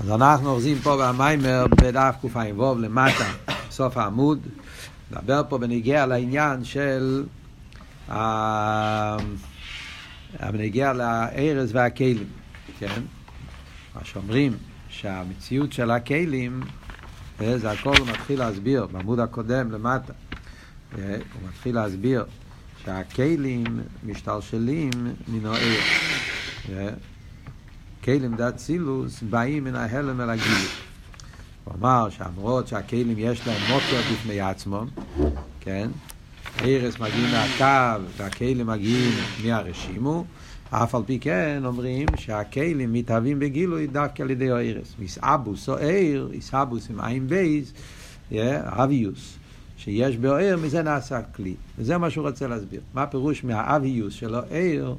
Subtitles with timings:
[0.00, 3.32] אז אנחנו אוחזים פה במיימר בדף קע"ו למטה,
[3.70, 4.38] סוף העמוד.
[5.10, 7.24] נדבר פה בנגיע לעניין של...
[10.52, 12.24] בנגיע לארז והכלים,
[12.78, 13.00] כן?
[13.94, 14.56] מה שאומרים
[14.88, 16.60] שהמציאות של הכלים,
[17.38, 20.12] זה הכל הוא מתחיל להסביר, בעמוד הקודם למטה,
[20.94, 21.02] הוא
[21.48, 22.24] מתחיל להסביר
[22.84, 23.64] שהכלים
[24.04, 24.90] משתלשלים
[25.28, 25.80] מן העיר.
[28.04, 30.68] כלים דאצילוס באים מן ההלם אל הגילוי.
[31.64, 34.86] הוא אמר שאמרות שהכלים יש להם מוקר בפני עצמם,
[35.60, 35.90] כן?
[36.60, 39.12] ערס מגיעים מהקו והכלים מגיעים
[39.44, 40.24] מהרשימו,
[40.70, 44.94] אף על פי כן אומרים שהכלים מתהווים בגילוי דווקא על ידי הערס.
[44.98, 47.72] מסאבוס או עיר, איסאבוס עם עין בייז,
[48.64, 49.36] אביוס.
[49.76, 51.54] שיש בעיר, מזה נעשה כלי.
[51.78, 52.80] וזה מה שהוא רוצה להסביר.
[52.94, 54.94] מה הפירוש מהאביוס שלו עיר,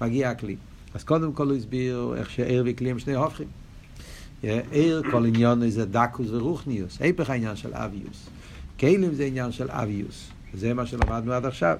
[0.00, 0.56] מגיע הכלי.
[0.96, 3.46] אז קודם כל הוא הסביר איך שעיר וכלי הם שני הופכים.
[4.70, 8.28] עיר כל עניון זה דקוס ורוחניוס, היפך העניין של אביוס.
[8.80, 11.76] כלים זה עניין של אביוס, זה מה שלמדנו עד עכשיו.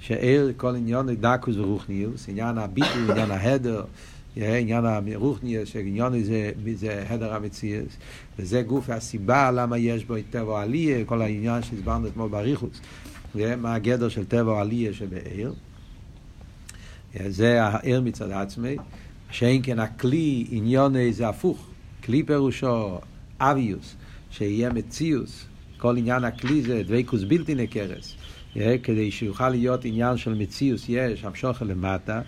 [0.00, 3.84] שעיר כל עניון דקוס ורוחניוס, עניין הביטוי, עניין ההדר,
[4.36, 7.96] עניין הרוחניוס, שעניין זה, זה הדר המציאס,
[8.38, 12.80] וזה גוף הסיבה למה יש בו את טבע עליה, כל העניין שהסברנו אתמול באריכוס.
[13.34, 15.54] מה הגדר של טבע עליה שבעיר.
[17.28, 18.76] זה העיר מצד עצמי,
[19.30, 21.66] שאין כן הכלי עניוני זה הפוך,
[22.04, 22.98] כלי פירושו
[23.40, 23.96] אביוס,
[24.30, 25.44] שיהיה מציוס,
[25.78, 28.14] כל עניין הכלי זה דבקוס בלתי נקרס,
[28.82, 30.84] כדי שיוכל להיות עניין של מציוס.
[30.88, 32.20] יש המשוכר למטה,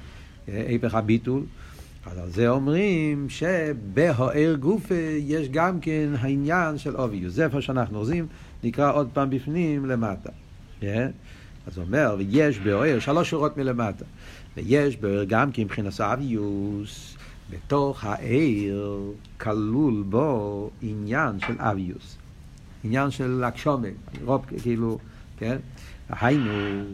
[0.46, 1.42] היפך הביטול,
[2.06, 7.98] אז על זה אומרים שבהוער גופה יש גם כן העניין של אוביוס, זה איפה שאנחנו
[7.98, 8.26] עושים,
[8.64, 10.30] נקרא עוד פעם בפנים למטה.
[11.66, 14.04] אז הוא אומר, ויש בהוער, שלוש שורות מלמטה.
[14.56, 17.16] ויש גם כי מבחינת אביוס,
[17.50, 19.00] בתוך העיר
[19.40, 22.16] כלול בו עניין של אביוס.
[22.84, 23.88] עניין של הקשומה,
[24.24, 24.98] רוב כאילו,
[25.38, 25.56] כן?
[26.08, 26.84] היינו,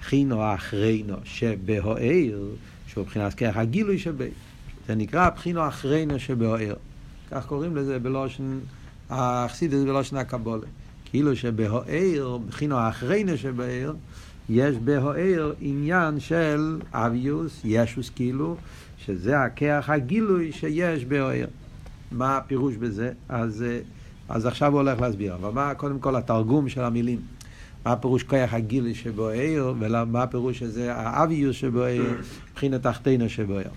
[0.00, 2.38] חינו אחרינו שבהוער,
[2.86, 4.28] שהוא מבחינת כך הגילוי שבי.
[4.86, 6.74] זה נקרא בחינו אחרינו שבהוער.
[7.30, 8.58] כך קוראים לזה בלושן,
[9.10, 10.66] האכסידס בלושן הקבולה.
[11.04, 13.92] כאילו שבהוער, בחינו אחרינו שבהוער,
[14.48, 18.56] יש בהוער עניין של אביוס, ישוס כאילו,
[18.98, 21.46] שזה הכח הגילוי שיש בהוער.
[22.12, 23.12] מה הפירוש בזה?
[23.28, 23.64] אז,
[24.28, 25.34] אז עכשיו הוא הולך להסביר.
[25.34, 27.20] אבל מה קודם כל התרגום של המילים?
[27.84, 32.02] מה הפירוש כוח הגילוי שבוער, ומה הפירוש שזה האביוס שבוער,
[32.50, 33.70] מבחינת תחתינו שבוער.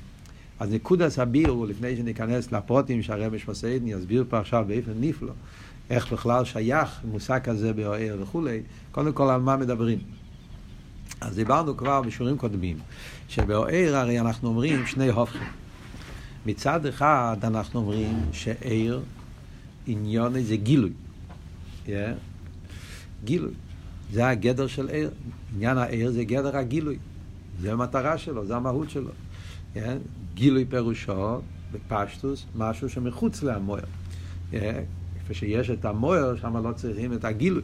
[0.59, 5.31] אז נקודס הבירו, לפני שניכנס לפרוטים שהרמש מסעידני, יסביר פה עכשיו באופן נפלא,
[5.89, 8.61] איך בכלל שייך מושג כזה בהוער וכולי,
[8.91, 10.16] קודם כל על מה מדברים.
[11.21, 12.77] אז דיברנו כבר בשיעורים קודמים,
[13.29, 15.41] שבעיר הרי אנחנו אומרים שני הופכים.
[16.45, 19.01] מצד אחד אנחנו אומרים שעיר,
[19.87, 20.91] עניון זה גילוי.
[21.85, 21.89] Yeah.
[23.23, 23.51] גילוי.
[24.13, 25.09] זה הגדר של עיר.
[25.55, 26.97] עניין העיר זה גדר הגילוי.
[27.61, 29.11] זה המטרה שלו, זה המהות שלו.
[29.75, 29.79] Yeah.
[30.33, 31.41] גילוי פירושו,
[31.71, 33.85] בפשטוס, משהו שמחוץ למויר.
[34.51, 34.55] Yeah.
[35.31, 37.61] שיש את המויר, שם לא צריכים את הגילוי.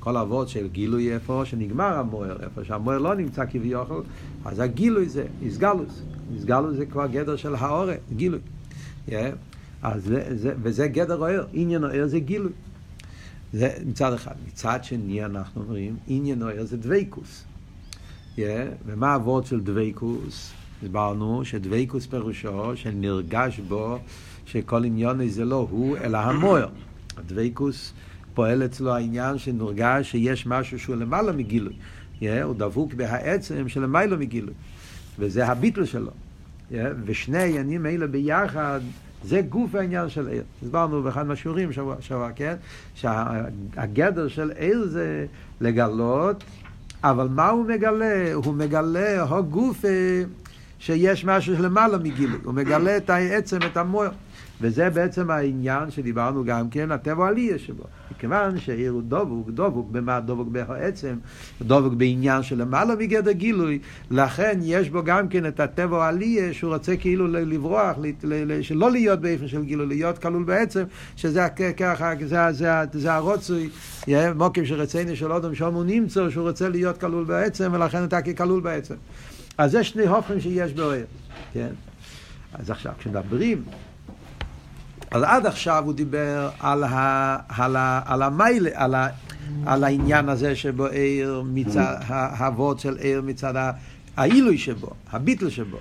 [0.00, 4.02] כל אבות של גילוי איפה שנגמר המוער, איפה שהמוער לא נמצא כביכול,
[4.44, 6.02] אז הגילוי זה איסגלוס.
[6.34, 8.40] איסגלוס זה כבר גדר של האורה, גילוי.
[9.08, 9.12] Yeah.
[9.82, 12.52] אז זה, זה, וזה גדר אוהר, עניין אוהר זה גילוי.
[13.52, 14.34] זה מצד אחד.
[14.48, 17.44] מצד שני אנחנו אומרים, עניין אוהר זה דוויקוס.
[18.36, 18.40] Yeah.
[18.86, 20.52] ומה אבות של דוויקוס?
[20.82, 23.98] הסברנו שדוויקוס פירושו שנרגש בו
[24.46, 26.68] שכל עניון זה לא הוא, אלא המוער.
[27.16, 27.92] הדוויקוס
[28.34, 31.72] פועל אצלו העניין שנורגש שיש משהו שהוא למעלה מגילוי.
[32.20, 34.54] Yeah, הוא דבוק בהעצם שלמעלה מגילוי.
[35.18, 36.10] וזה הביטל שלו.
[36.70, 36.74] Yeah,
[37.04, 38.80] ושני העניינים האלה ביחד,
[39.24, 40.42] זה גוף העניין של עיר.
[40.62, 42.54] הסברנו באחד מהשיעורים שבוע, שבוע, כן?
[42.94, 45.26] שהגדר של עיר זה
[45.60, 46.44] לגלות,
[47.04, 48.32] אבל מה הוא מגלה?
[48.34, 49.84] הוא מגלה הגוף
[50.78, 52.38] שיש משהו למעלה מגילוי.
[52.44, 54.10] הוא מגלה את העצם, את המוער.
[54.60, 57.84] וזה בעצם העניין שדיברנו גם כן, הטבע עלייה שבו.
[58.16, 61.16] מכיוון שהעיר הוא דבוק, דבוק במה דבוק בעצם,
[61.62, 63.78] דבוק בעניין של למעלה מגדר גילוי,
[64.10, 67.96] לכן יש בו גם כן את הטבע עלייה שהוא רוצה כאילו לברוח,
[68.62, 70.84] שלא להיות באיפן של גילוי, להיות כלול בעצם,
[71.16, 71.46] שזה
[71.76, 73.68] ככה, זה, זה, זה הרוצוי,
[74.36, 78.60] מוקים שרצינו של אודם שם הוא נמצא, שהוא רוצה להיות כלול בעצם, ולכן אתה ככלול
[78.60, 78.94] בעצם.
[79.58, 81.04] אז זה שני הופכים שיש באוהר,
[81.52, 81.70] כן?
[82.52, 83.62] אז עכשיו, כשמדברים
[85.10, 89.08] אז עד עכשיו הוא דיבר על, ה, על, ה, על המיילה, על, ה,
[89.66, 93.72] על העניין הזה שבו עיר מצד, האבות של עיר מצד
[94.16, 95.78] העילוי שבו, הביטל שבו.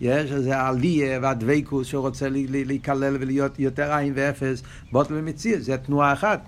[0.00, 4.62] יש איזה עליה והדבקוס שהוא רוצה להיכלל ולהיות יותר עין ואפס,
[4.92, 6.40] בוטל ומציא, זה תנועה אחת.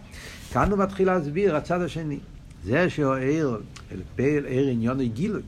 [0.53, 2.19] כאן הוא מתחיל להסביר הצד השני.
[2.65, 3.61] זה שהוא עיר,
[4.17, 5.43] עיר עניון גילוי.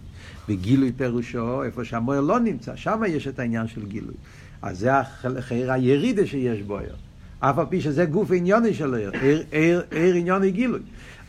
[0.49, 4.15] וגילוי פירושו איפה שהמויר לא נמצא, שם יש את העניין של גילוי.
[4.65, 6.97] אז זה החיר הירידה שיש בו עיר.
[7.41, 9.13] אף על פי שזה גוף עניוני של עיר,
[9.51, 10.81] עיר, עיר, עניוני גילוי.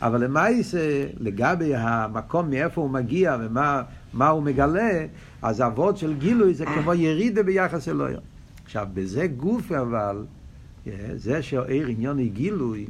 [0.02, 5.06] אבל למעשה, לגבי המקום מאיפה הוא מגיע ומה הוא מגלה,
[5.42, 8.18] אז אבות של גילוי זה כמו ירידה ביחס אלוהים.
[8.64, 10.24] עכשיו, בזה גוף אבל,
[11.14, 12.86] זה שעיר עניוני גילוי,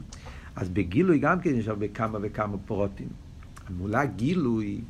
[0.56, 3.08] אז בגילוי גם כן יש הרבה כמה וכמה פרוטים.
[3.68, 4.80] המולה גילוי,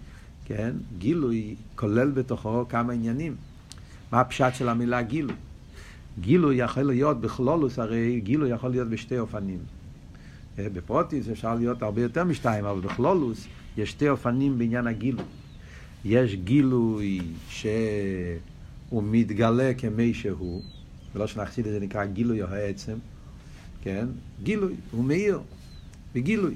[0.44, 3.34] כן, גילוי כולל בתוכו כמה עניינים.
[4.12, 5.34] מה הפשט של המילה גילוי?
[6.20, 9.58] גילוי יכול להיות בכלולוס, הרי גילוי יכול להיות בשתי אופנים.
[10.58, 13.46] אה, בפרוטיס אפשר להיות הרבה יותר משתיים, אבל בכלולוס
[13.76, 15.24] יש שתי אופנים בעניין הגילוי.
[16.04, 20.62] יש גילוי שהוא מתגלה כמי שהוא,
[21.14, 22.96] ולא שנחסיד את זה נקרא גילוי או העצם,
[23.82, 24.06] כן?
[24.42, 25.40] גילוי, הוא מאיר,
[26.14, 26.54] בגילוי.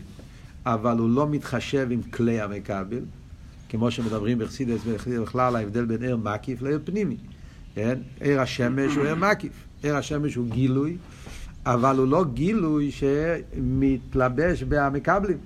[0.67, 3.01] אבל הוא לא מתחשב עם כלי המקבל,
[3.69, 4.81] כמו שמדברים בחסידס
[5.23, 7.17] בכלל ההבדל בין עיר מקיף לעיר פנימי.
[7.75, 7.99] כן?
[8.21, 9.53] עיר השמש הוא עיר מקיף.
[9.83, 10.97] עיר השמש הוא גילוי,
[11.67, 15.39] אבל הוא לא גילוי שמתלבש במקבלים.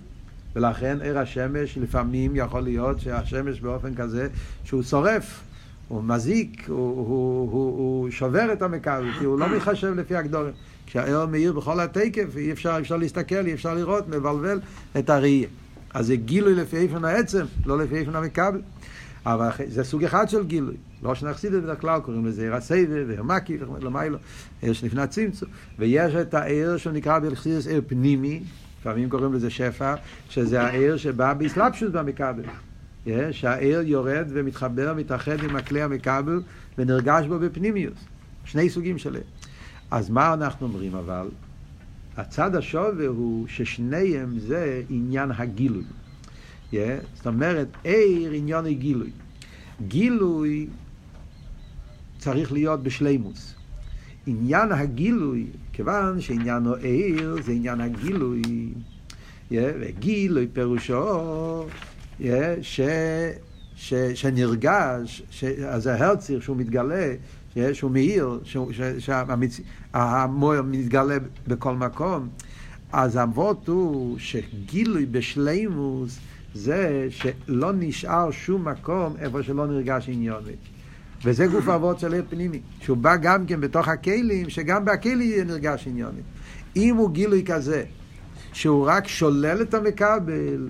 [0.56, 4.28] ולכן עיר השמש לפעמים יכול להיות שהשמש באופן כזה
[4.64, 5.40] שהוא שורף,
[5.88, 10.52] הוא מזיק, הוא, הוא, הוא, הוא שובר את המקבל, כי הוא לא מתחשב לפי הגדורים.
[10.86, 14.60] כשהעיר מאיר בכל התקף, אי אפשר, אפשר להסתכל, אי אפשר לראות, מבלבל
[14.98, 15.48] את הראייה.
[15.94, 18.60] אז זה גילוי לפי איפן העצם, לא לפי איפן המקבל.
[19.26, 20.74] אבל זה סוג אחד של גילוי.
[21.02, 24.18] לא שנחסיד את בדרך כלל, קוראים לזה עיר הסבב, עיר מקי, למיילו,
[24.62, 25.48] עיר שלפני הצמצום.
[25.78, 28.42] ויש את העיר שנקרא בלחסידס עיר פנימי,
[28.80, 29.94] לפעמים קוראים לזה שפע,
[30.28, 32.42] שזה העיר שבא באסלאפשוס במקבל.
[33.30, 36.42] שהעיר יורד ומתחבר, מתאחד עם הכלי המקבל
[36.78, 37.98] ונרגש בו בפנימיוס.
[38.44, 39.24] שני סוגים של עיר.
[39.90, 41.26] אז מה אנחנו אומרים אבל?
[42.16, 45.84] הצד השווה הוא ששניהם זה עניין הגילוי.
[46.74, 49.10] Yeah, זאת אומרת, עיר עניין גילוי.
[49.88, 50.66] גילוי
[52.18, 53.54] צריך להיות בשלימוס.
[54.26, 58.42] עניין הגילוי, כיוון שעניין העיר זה עניין הגילוי,
[59.50, 61.66] yeah, וגילוי פירושו
[62.20, 62.24] yeah,
[62.62, 62.80] ש,
[63.76, 67.14] ש, שנרגש, ש, אז ההרציר שהוא מתגלה,
[67.72, 68.40] שהוא מאיר,
[68.98, 71.16] שהמויר מתגלה
[71.48, 72.28] בכל מקום,
[72.92, 76.18] אז האבות הוא שגילוי בשלימוס
[76.54, 80.52] זה שלא נשאר שום מקום איפה שלא נרגש עניוני.
[81.24, 85.86] וזה גוף אבות של עיר פנימי, שהוא בא גם כן בתוך הכלים, שגם בכלי נרגש
[85.86, 86.20] עניוני.
[86.76, 87.84] אם הוא גילוי כזה,
[88.52, 90.68] שהוא רק שולל את המקבל,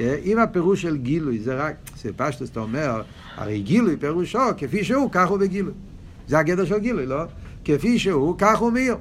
[0.00, 3.02] אה, אם הפירוש של גילוי זה רק, זה פשטוס אתה אומר,
[3.36, 5.72] הרי גילוי פירושו, כפי שהוא, כך הוא בגילוי.
[6.28, 7.22] זה הגדר של גילוי, לא?
[7.64, 8.96] כפי שהוא, כך הוא מאיר.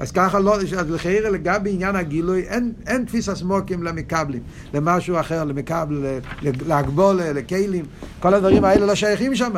[0.00, 4.42] אז ככה לא, אז לחייר לגבי עניין הגילוי, אין, אין תפיס הסמוקים למקבלים,
[4.74, 6.06] למשהו אחר, למקבל,
[6.42, 7.84] להגבול, לכלים,
[8.20, 9.52] כל הדברים האלה לא שייכים שם.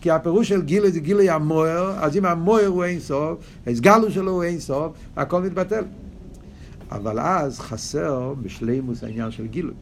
[0.00, 4.32] כי הפירוש של גילוי זה גילוי המוער, אז אם המוער הוא אין סוף, הסגלו שלו
[4.32, 5.84] הוא אין סוף, הכל מתבטל.
[6.90, 9.74] אבל אז חסר בשלימוס העניין של גילוי.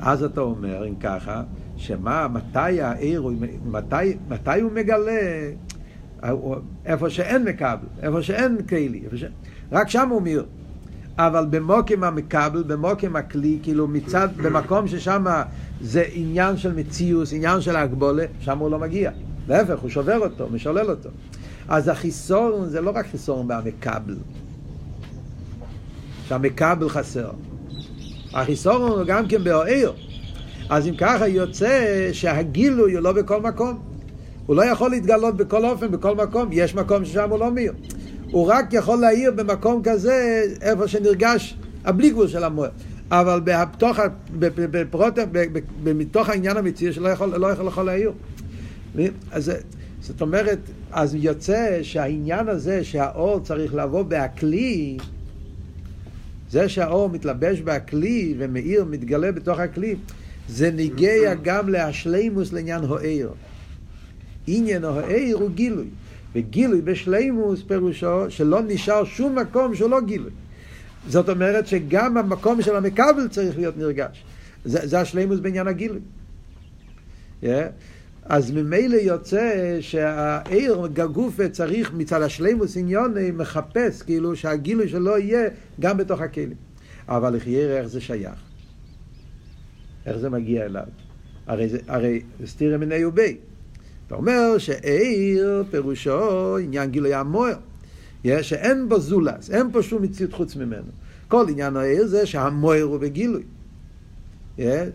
[0.00, 1.42] אז אתה אומר, אם ככה,
[1.76, 3.28] שמה, מתי העיר,
[3.64, 5.50] מתי, מתי הוא מגלה
[6.86, 9.24] איפה שאין מקבל, איפה שאין כלי, איפה ש...
[9.72, 10.44] רק שם הוא מיר.
[11.18, 15.24] אבל במוקם המקבל, במוקם הכלי, כאילו מצד, במקום ששם
[15.80, 19.10] זה עניין של מציאוס, עניין של הגבולה, שם הוא לא מגיע.
[19.48, 21.08] להפך, הוא שובר אותו, משולל אותו.
[21.68, 24.16] אז החיסורון זה לא רק חיסורון במקבל,
[26.28, 27.30] שהמקבל חסר.
[28.34, 29.92] החיסורון הוא גם כן באוהר.
[30.70, 33.91] אז אם ככה יוצא שהגילוי הוא לא בכל מקום.
[34.46, 36.48] הוא לא יכול להתגלות בכל אופן, בכל מקום.
[36.52, 37.72] יש מקום ששם הוא לא מאיר.
[38.30, 42.70] הוא רק יכול להעיר במקום כזה, איפה שנרגש הבלי גבול של המוער.
[43.10, 43.98] אבל בתוך,
[44.38, 45.18] בפרוט,
[45.84, 48.12] מתוך העניין המציאי שלא יכול, לא יכול, יכול להעיר.
[49.30, 49.52] אז
[50.00, 50.58] זאת אומרת,
[50.92, 54.96] אז יוצא שהעניין הזה שהאור צריך לבוא בהכלי,
[56.50, 59.96] זה שהאור מתלבש בהכלי ומאיר, מתגלה בתוך הכלי,
[60.48, 63.28] זה ניגע גם להשלימוס לעניין הוער.
[64.46, 65.86] עניין הוער הוא גילוי.
[66.34, 70.30] וגילוי בשלימוס פירושו שלא נשאר שום מקום שהוא לא גילוי.
[71.08, 74.24] זאת אומרת שגם המקום של המקבל צריך להיות נרגש.
[74.64, 76.00] זה, זה השלימוס בעניין הגילוי.
[77.42, 77.46] Yeah.
[78.24, 85.48] אז ממילא יוצא שהעיר גגופה צריך מצד השלימוס עניוני מחפש כאילו שהגילוי שלו יהיה
[85.80, 86.54] גם בתוך הכלים.
[87.08, 88.34] אבל לחייר איך זה שייך.
[90.06, 90.84] איך זה מגיע אליו?
[91.46, 93.36] הרי הרי סתירה מיני ובי.
[94.12, 97.54] אתה אומר שעיר פירושו עניין גילוי המוער.
[98.42, 100.88] שאין בו זולס, אין פה שום מציאות חוץ ממנו.
[101.28, 103.42] כל עניין העיר זה שהמוער הוא בגילוי.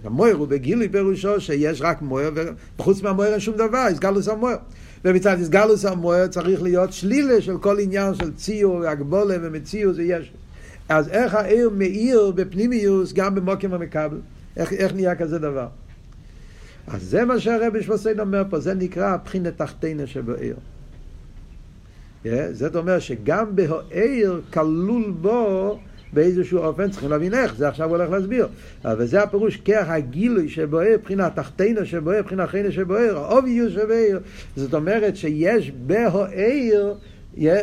[0.03, 2.31] המוער הוא בגילוי פירושו שיש רק מוער,
[2.79, 4.57] וחוץ מהמוער אין שום דבר, הסגלוס המוער.
[5.05, 10.31] ומצד הסגלוס המוער צריך להיות שלילה של כל עניין של ציור והגבולה ומציאות ויש.
[10.89, 14.19] אז איך העיר מאיר בפנימיוס גם במוקם המקבל?
[14.57, 15.67] איך, איך נהיה כזה דבר?
[16.87, 20.55] אז זה מה שהרבי שמוסיין אומר פה, זה נקרא בחינת תחתינה שבעיר.
[22.25, 25.79] Yeah, זאת אומרת שגם בהעיר כלול בו
[26.13, 28.47] באיזשהו אופן, צריכים להבין איך, זה עכשיו הולך להסביר.
[28.85, 34.19] אבל זה הפירוש, כח הגילוי שבוער, מבחינה תחתינה שבוער, מבחינה חיינה שבוער, האוביוס שבוער.
[34.55, 36.95] זאת אומרת שיש בהעיר,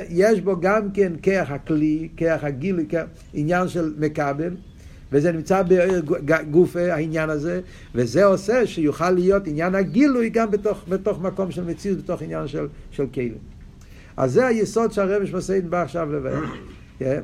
[0.08, 3.02] יש בו גם כן כח הכלי, כח הגילוי, כח,
[3.34, 4.50] עניין של מקבל.
[5.14, 7.61] וזה נמצא בגוף העניין הזה,
[7.94, 12.66] וזה עושה שיוכל להיות עניין הגילוי גם בתוך, בתוך מקום של מציאות, בתוך עניין של,
[12.90, 13.38] של כלים.
[14.16, 16.44] אז זה היסוד שהרבש מסעיד בא עכשיו לבאר.
[16.99, 17.21] כן?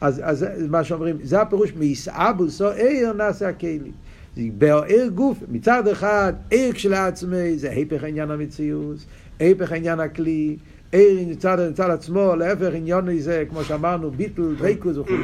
[0.00, 3.90] אז, אז מה שאומרים, זה הפירוש מיסעבוסו עיר נעשה הכלי.
[4.36, 8.96] בעיר גוף, מצד אחד עיר כשלעצמי זה היפך עניין המציאות,
[9.38, 10.56] היפך עניין הכלי,
[10.92, 15.14] עיר מצד, מצד עצמו, להפך עניון זה, כמו שאמרנו, ביטל, דריקוס וכו',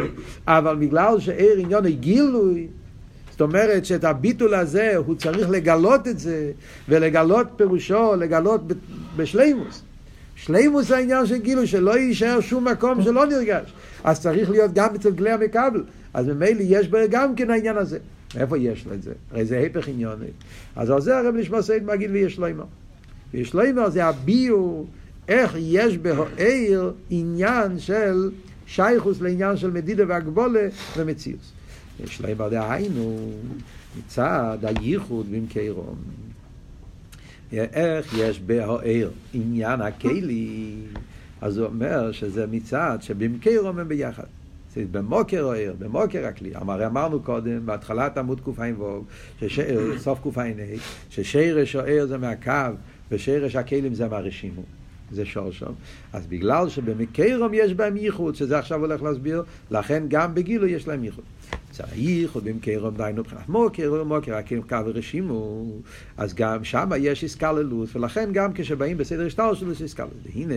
[0.46, 2.66] אבל בגלל שעיר עניון גילוי,
[3.30, 6.52] זאת אומרת שאת הביטול הזה הוא צריך לגלות את זה,
[6.88, 8.60] ולגלות פירושו, לגלות
[9.16, 9.82] בשלימוס.
[10.36, 13.72] שלימוס העניין של גילוי, שלא יישאר שום מקום שלא נרגש.
[14.04, 15.84] אז צריך להיות גם אצל כלי המקבל.
[16.14, 17.98] אז ממילא יש בו גם כן העניין הזה.
[18.36, 19.12] איפה יש לו את זה?
[19.30, 20.26] הרי זה היפך עניוני.
[20.76, 22.64] אז על זה הרב נשמע סייד מגיד ויש לו אימא.
[23.34, 24.86] ויש לו אימא זה הביור,
[25.28, 28.30] איך יש בהעיר עניין של
[28.66, 31.52] שייכוס לעניין של מדידה והגבולה ומציאוס.
[32.04, 33.32] יש אימא דהיינו
[33.98, 35.96] מצד הייחוד במקרום.
[37.52, 40.74] איך יש בהעיר עניין הכלי,
[41.40, 44.24] אז הוא אומר שזה מצד שבמקרו הם ביחד.
[44.90, 46.50] במוקר העיר, במוקר הכלי.
[46.54, 49.04] הרי אמרנו קודם, בהתחלת עמוד קע"ו,
[49.98, 50.44] סוף קע"ה,
[51.10, 52.52] ששרש העיר זה מהקו
[53.10, 54.62] ושרש הכלים זה מהרשימו.
[55.12, 55.74] זה שורשום.
[56.12, 61.04] אז בגלל שבמקרום יש בהם ייחוד, שזה עכשיו הולך להסביר, לכן גם בגילו יש להם
[61.04, 61.24] ייחוד.
[61.70, 65.66] צריך, במקרום דיינו מבחינת מוקר, מוקר קו ורשימו,
[66.16, 70.12] אז גם שם יש איסקללות, ולכן גם כשבאים בסדר השטר שלו יש איסקללות.
[70.24, 70.54] והנה,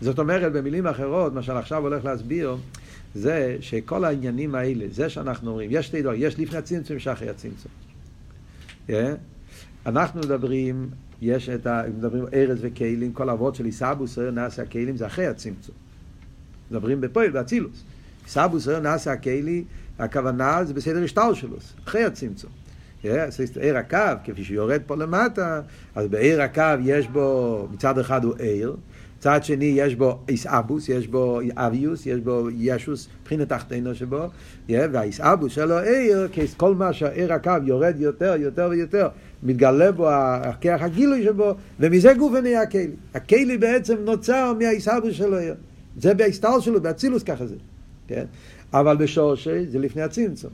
[0.00, 2.56] זאת אומרת, במילים אחרות, מה שאני עכשיו הולך להסביר,
[3.14, 7.28] זה שכל העניינים האלה, זה שאנחנו אומרים, יש שתי דברים, יש לפני הצמצום, יש אחרי
[7.28, 7.72] הצמצום.
[8.88, 8.92] Yeah.
[9.86, 10.88] אנחנו מדברים,
[11.22, 11.82] יש את ה...
[11.98, 15.74] מדברים ארז וכלים, כל אבות של עיסאבוס נעשה הכלים, זה אחרי הצמצום.
[16.70, 17.82] מדברים בפועל, באצילוס.
[18.24, 19.64] עיסאבוס נעשה הכלי,
[19.98, 22.50] הכוונה זה בסדר השטר שלו, אחרי הצמצום.
[23.60, 25.60] עיר הקו, כפי שיורד פה למטה,
[25.94, 28.76] אז בעיר הקו יש בו, מצד אחד הוא עיר,
[29.18, 34.26] מצד שני יש בו איסאבוס, יש בו אביוס, יש בו ישוס, מבחינת תחתינו שבו,
[34.68, 39.08] והאיסאבוס שלו עיר, כל מה שהעיר הקו יורד יותר, יותר ויותר,
[39.42, 42.90] מתגלה בו הכח הגילוי שבו, ומזה גוף נהיה הכלי.
[43.14, 45.36] הכלי בעצם נוצר מהאיסאבוס שלו.
[46.00, 47.54] זה בהסתר שלו, באצילוס ככה זה.
[48.08, 48.24] כן?
[48.72, 50.50] אבל בשורשי זה לפני הצמצום.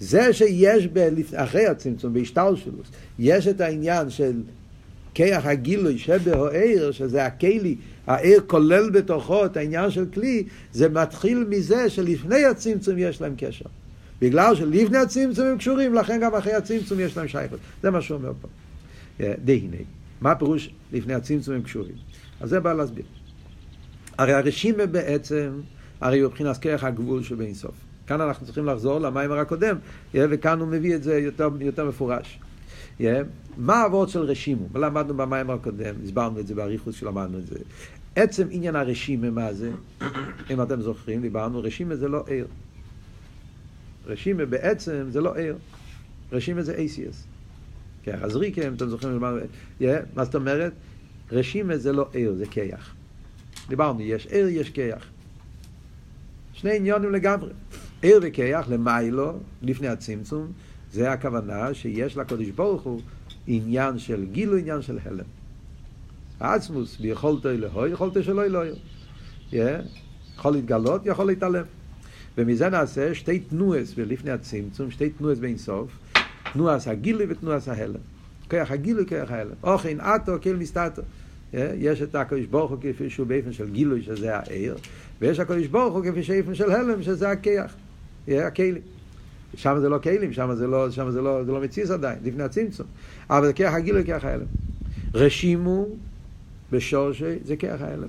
[0.00, 2.86] זה שיש ב, אחרי הצמצום, בהשתלשלוס,
[3.18, 4.42] יש את העניין של
[5.14, 11.90] כיח הגילוי שבהעיר, שזה הכלי, העיר כולל בתוכו את העניין של כלי, זה מתחיל מזה
[11.90, 13.64] שלפני הצמצום יש להם קשר.
[14.20, 17.58] בגלל שלפני הצמצום הם קשורים, לכן גם אחרי הצמצום יש להם שייכות.
[17.82, 18.48] זה מה שהוא אומר פה.
[19.44, 19.84] דהיני.
[20.20, 21.94] מה הפירוש לפני הצמצום הם קשורים?
[22.40, 23.04] אז זה בא להסביר.
[24.18, 25.60] הרי הרשימה בעצם
[26.00, 27.74] הרי הוא מבחינת כרך הגבול שבין סוף.
[28.06, 29.76] כאן אנחנו צריכים לחזור למיימר הקודם,
[30.14, 32.38] וכאן הוא מביא את זה יותר, יותר מפורש.
[33.56, 34.66] מה העבוד של רשימו?
[34.74, 37.58] למדנו במיימר הקודם, הסברנו את זה באריכוס שלמדנו את זה.
[38.16, 39.70] עצם עניין הרשימה, מה זה?
[40.50, 42.46] אם אתם זוכרים, דיברנו, רשימה זה לא עיר.
[44.06, 45.56] רשימה בעצם זה לא עיר.
[46.32, 47.16] רשימה זה ACS.
[48.02, 49.20] כרך הזריקם, אתם זוכרים,
[50.14, 50.72] מה זאת אומרת?
[51.32, 52.94] רשימה זה לא עיר, זה כיח.
[53.68, 55.06] דיברנו, יש עיר, יש כיח.
[56.52, 57.50] שני עניונים לגמרי.
[58.02, 60.52] עיר וכיח למיילו, לפני הצמצום,
[60.92, 63.00] זה הכוונה שיש לקדוש ברוך הוא
[63.46, 65.24] עניין של גילו, עניין של הלם.
[66.40, 68.70] עצמוס, ביכולתו אלוהי, יכולתו שלא אלוהי.
[69.52, 71.64] יכול להתגלות, יכול להתעלם.
[72.38, 75.90] ומזה נעשה שתי תנועס ולפני הצמצום, שתי תנועס בין סוף,
[76.52, 78.00] תנועס הגילוי ותנועס ההלם.
[78.50, 79.54] כוח הגילוי, כוח ההלם.
[79.62, 81.02] אוכן עטו, כל מסתתו.
[81.54, 84.76] יש את הקדוש ברוך הוא כפי שהוא באופן של גילוי, שזה העיר,
[85.20, 87.74] ויש הקדוש ברוך הוא כפי שאיפן של הלם, שזה הכיח,
[88.28, 88.82] הכלים.
[89.54, 92.42] שם זה לא כלים, שם זה לא, שם זה לא, זה לא מציץ עדיין, לפני
[92.42, 92.86] הצמצום.
[93.30, 94.46] אבל זה כיח הגילוי, כיח ההלם.
[95.14, 95.86] רשימו
[96.72, 98.08] בשורשי זה כרך ההלם.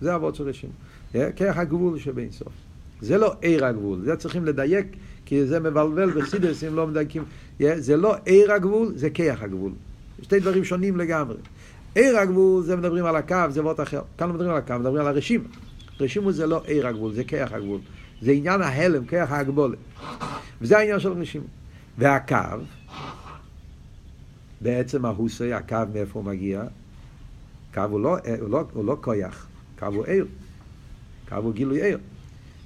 [0.00, 0.72] זה אבות של רשימו.
[1.12, 2.52] כרך הגבול שבין סוף.
[3.00, 4.86] זה לא עיר הגבול, זה צריכים לדייק,
[5.24, 7.24] כי זה מבלבל בחסידס אם לא מדייקים.
[7.58, 9.72] זה לא עיר הגבול, זה כיח הגבול.
[10.22, 11.36] שתי דברים שונים לגמרי.
[11.94, 14.00] עיר הגבול זה מדברים על הקו, זה וורט אחר.
[14.18, 15.44] כאן מדברים על הקו, מדברים על הרשימה.
[16.00, 17.80] רשימו זה לא עיר הגבול, זה כיח הגבול.
[18.22, 19.76] זה עניין ההלם, כיח ההגבולה.
[20.60, 21.44] וזה העניין של רשימו.
[21.98, 22.36] והקו,
[24.60, 26.62] בעצם ההוסי, הקו מאיפה הוא מגיע?
[27.74, 29.46] קו הוא לא, הוא לא, הוא לא כויח,
[29.78, 30.26] קו הוא עיר.
[31.28, 31.98] קו הוא גילוי עיר.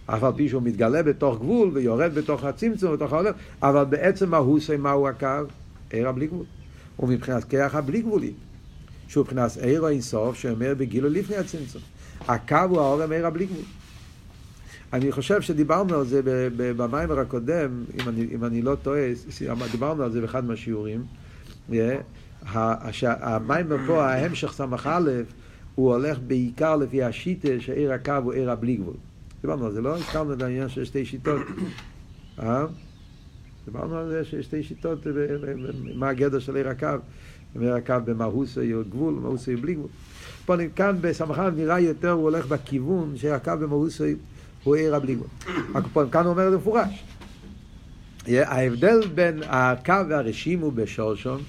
[0.07, 3.33] אף על פי שהוא מתגלה בתוך גבול ויורד בתוך הצמצום, בתוך העולם,
[3.63, 5.27] אבל בעצם ההוסי, מהו הקו?
[5.91, 6.45] עיר הבלי גבול.
[6.99, 8.33] ומבחינת כיח הבלי גבולי,
[9.09, 11.83] שהוא מבחינת עיר או אינסוף, שאומר בגילוי לפני הצמצום.
[12.29, 13.65] הקו הוא האור המאיר הבלי גבול.
[14.93, 16.21] אני חושב שדיברנו על זה
[16.57, 19.09] במיימר הקודם, אם אני, אם אני לא טועה,
[19.71, 21.05] דיברנו על זה באחד מהשיעורים.
[23.03, 25.01] המיימר פה, ההמשך ס"א,
[25.75, 28.95] הוא הולך בעיקר לפי השיטה שעיר הקו הוא עיר הבלי גבול.
[29.43, 29.97] דיברנו על זה, לא?
[29.97, 31.41] הזכרנו את העניין של שתי שיטות.
[32.39, 32.67] אה?
[33.65, 35.07] דיברנו על זה שיש שתי שיטות,
[35.95, 36.87] מה הגדר של עיר הקו.
[37.61, 39.89] עיר הקו במהוס הוא גבול, במהוס הוא בלי גבול.
[40.47, 44.01] פה כאן בסמכה נראה יותר, הוא הולך בכיוון שהקו במהוס
[44.65, 46.09] הוא עיר הבלי גבול.
[46.11, 47.05] כאן הוא אומר את זה מפורש.
[48.29, 51.41] ההבדל בין הקו והרשימו בשורשון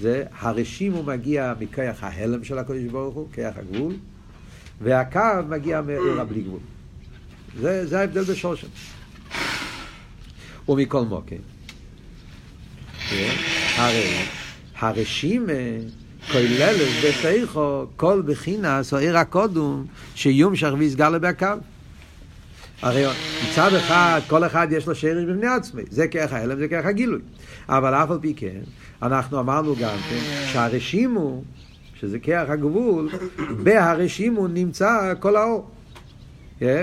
[0.00, 3.94] זה הרשימו מגיע מכיח ההלם של הקדוש ברוך הוא, כיח הגבול,
[4.82, 6.60] והקו מגיע מעיר הבלי גבול.
[7.60, 8.70] זה, זה ההבדל בשורשון.
[10.68, 11.36] ומכל מוקר.
[13.76, 14.24] הרי
[14.78, 15.52] הרשימה
[16.32, 21.46] כוללת בתיכו כל בחינס או עיר הקודום שיומשך ויסגר בהקו.
[22.82, 23.04] הרי
[23.50, 27.20] מצד אחד, כל אחד יש לו שרש בפני עצמי, זה כרך ההלם, זה כרך הגילוי.
[27.68, 28.60] אבל אף על פי כן,
[29.02, 31.42] אנחנו אמרנו גם כן, שהרשימו,
[32.00, 33.08] שזה כרך הגבול,
[33.62, 35.70] בהרשימו נמצא כל האור.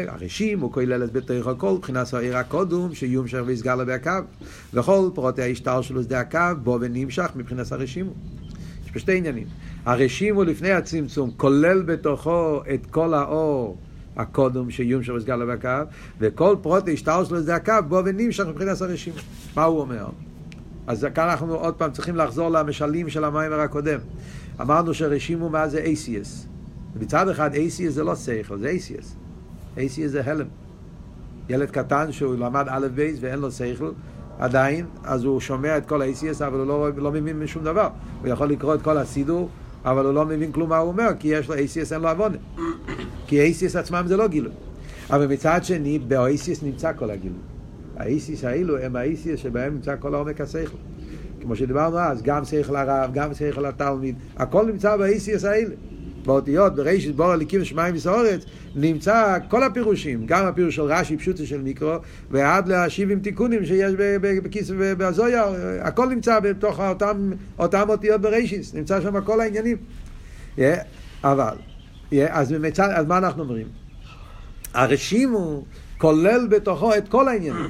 [0.08, 4.12] הרשים הוא כולל את בתוך הכל, מבחינת העיר הקודום, שיומשך ויסגר לו בהקו.
[4.74, 8.12] וכל פרוטי ההשתר שלו שדה הקו, בו ונמשך מבחינת הרשימו.
[8.86, 9.48] יש פה שתי עניינים.
[9.86, 13.78] הרשימו לפני הצמצום כולל בתוכו את כל האור
[14.18, 19.18] הקודום שיומשך ויסגר לו בהקו, וכל פרוטי השתר שלו שדה הקו, בו ונמשך מבחינת הרשימו.
[19.56, 20.06] מה הוא אומר?
[20.88, 24.00] אז כאן אנחנו עוד פעם צריכים לחזור למשלים של המיימר הקודם.
[24.62, 26.48] אמרנו שרשימו מה זה ACS.
[27.00, 29.06] מצד אחד ACS זה לא שכל, זה ACS.
[29.78, 30.48] אייסי זה הלם.
[31.50, 33.92] ילד קטן שהוא למד א' בייס ואין לו שכל
[34.40, 37.90] עדיין, אז הוא שומע את כל ה-ACS אבל הוא לא, לא מבין משום דבר.
[38.22, 39.50] הוא יכול לקרוא את כל הסידור,
[39.86, 42.38] אבל הוא לא מבין כלום מה הוא אומר, כי יש לו ACS, אין לו עוונה.
[43.28, 44.52] כי ACS עצמם זה לא גילוי.
[45.10, 47.40] אבל מצד שני, ב-ACS נמצא כל הגילוי.
[47.98, 50.78] ה-ACS האלו הם ה-ACS שבהם נמצא כל העומק השכל.
[51.42, 55.76] כמו שדיברנו אז, גם שכל הרב, גם שכל התלמיד, הכל נמצא ב-ACS האלה.
[56.26, 61.62] באותיות, בראשית בור הליקים שמיים וסעורץ, נמצא כל הפירושים, גם הפירוש של רש"י, פשוטו של
[61.62, 61.96] מיקרו,
[62.32, 63.94] ועד לשבעים תיקונים שיש
[64.44, 65.46] בכיס ובזויה,
[65.82, 69.78] הכל נמצא בתוך אותם, אותם אותיות בראשית, נמצא שם כל העניינים.
[70.58, 70.62] Yeah,
[71.24, 71.56] אבל,
[72.12, 73.68] yeah, אז, מצד, אז מה אנחנו אומרים?
[74.74, 75.64] הרשימו
[75.98, 77.68] כולל בתוכו את כל העניינים.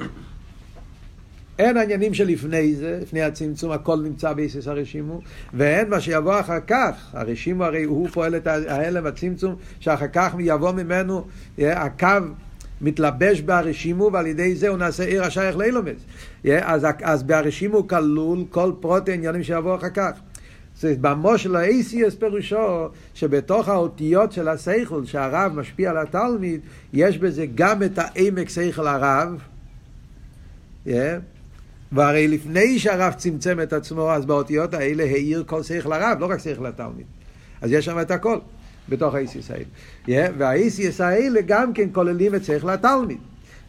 [1.58, 5.20] אין העניינים שלפני זה, לפני הצמצום, הכל נמצא ביסס הרשימו,
[5.54, 10.72] ואין מה שיבוא אחר כך, הרשימו הרי הוא פועל את ההלם, הצמצום, שאחר כך יבוא
[10.72, 11.24] ממנו
[11.58, 12.08] הקו
[12.80, 15.96] מתלבש ברשימו, ועל ידי זה הוא נעשה עיר השייך לאילומץ.
[16.60, 20.10] אז, אז ברשימו כלול כל פרוט העניינים שיבוא אחר כך.
[21.00, 26.60] במו של האייסיאס פירושו שבתוך האותיות של השכל שהרב משפיע על התלמיד
[26.92, 29.38] יש בזה גם את העמק שכל הרב
[30.86, 30.90] yeah,
[31.92, 36.38] והרי לפני שהרב צמצם את עצמו, אז באותיות האלה העיר כל שכל הרב, לא רק
[36.38, 37.06] שכל התלמיד.
[37.60, 38.38] אז יש שם את הכל,
[38.88, 39.64] בתוך האיסיס האלה.
[40.06, 43.18] Yeah, והאיסיס האלה גם כן כוללים את שכל התלמיד.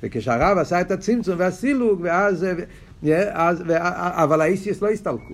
[0.04, 2.46] וכשהרב עשה את הצמצום והסילוג, ואז...
[3.04, 3.74] Yeah, אז, ו,
[4.24, 5.34] אבל האיסיס לא הסתלקו.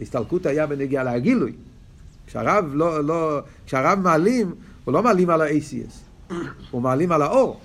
[0.00, 1.52] הסתלקות היה בנגיעה להגילוי.
[2.26, 6.00] כשהרב, לא, לא, כשהרב מעלים, הוא לא מעלים על האיסיס,
[6.70, 7.60] הוא מעלים על האור.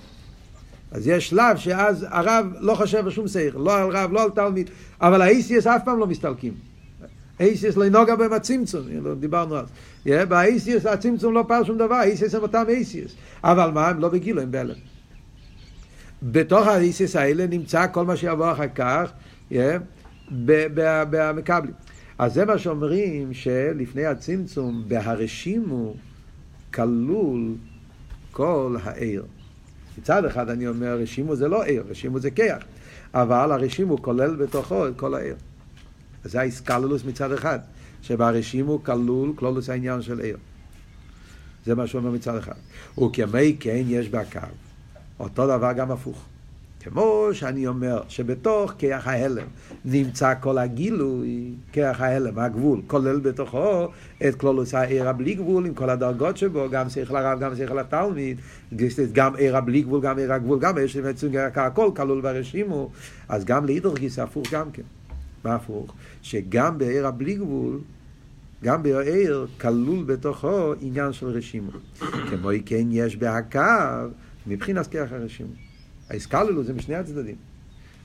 [0.90, 4.70] אז יש שלב שאז הרב לא חושב בשום שכל, לא על רב, לא על תלמיד,
[5.00, 6.54] אבל האיסיאס אף פעם לא מסתלקים.
[7.40, 9.68] האיסיאס לא נוגע בהם הצמצום, לא דיברנו אז.
[10.28, 13.10] באיסיאס הצמצום לא פעל שום דבר, האיסיאס הם אותם איסיאס.
[13.44, 14.74] אבל מה, הם לא בגילו, הם בהלם.
[16.22, 19.12] בתוך האיסיאס האלה נמצא כל מה שיבוא אחר כך,
[21.10, 21.74] במקבלים.
[22.18, 25.94] אז זה מה שאומרים שלפני הצמצום, בהרשימו
[26.74, 27.54] כלול
[28.32, 29.24] כל העיר.
[29.98, 32.62] מצד אחד אני אומר, רשימו זה לא עיר, רשימו זה כיח,
[33.14, 35.36] אבל הרשימו כולל בתוכו את כל העיר.
[36.24, 37.58] זה האיסקללוס מצד אחד.
[38.02, 40.36] שברשימו כלול כלולוס העניין של עיר.
[41.66, 42.54] זה מה שהוא אומר מצד אחד.
[42.98, 44.40] וכמי כן יש בקו.
[45.20, 46.24] אותו דבר גם הפוך.
[46.80, 49.46] כמו שאני אומר שבתוך כיח ההלם
[49.84, 53.88] נמצא כל הגילוי, כיח ההלם, הגבול, כולל בתוכו
[54.28, 58.40] את כלולוס העיר הבלי גבול עם כל הדרגות שבו, גם שכל הרב, גם שכל התלמיד,
[59.12, 62.90] גם עיר הבלי גבול, גם עיר הגבול, גם יש מצוין הכל כלול ברשימו,
[63.28, 64.82] אז גם לאידור גיס הפוך גם כן.
[65.44, 65.94] מה הפוך?
[66.22, 67.78] שגם בעיר הבלי גבול
[68.64, 71.70] גם בעיר כלול בתוכו עניין של רשימו.
[72.30, 73.60] כמו כן יש בהקו
[74.46, 75.67] מבחינת כיח הרשימו.
[76.10, 77.36] האסקללו זה משני הצדדים.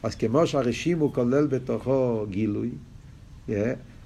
[0.03, 2.69] אז כמו שהרשימו כולל בתוכו גילוי,
[3.49, 3.51] yeah,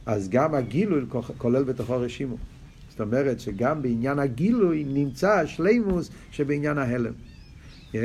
[0.06, 1.02] אז גם הגילוי
[1.38, 2.38] כולל בתוכו רשימו.
[2.90, 7.14] זאת אומרת שגם בעניין הגילוי נמצא השלימוס שבעניין ההלם.
[7.94, 7.98] Yeah,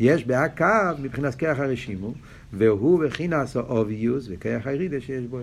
[0.00, 0.64] יש בהקו
[1.02, 2.14] מבחינת כיח הרשימו,
[2.52, 5.40] והוא וכינס האוביוס וכיח הירידה שיש בו.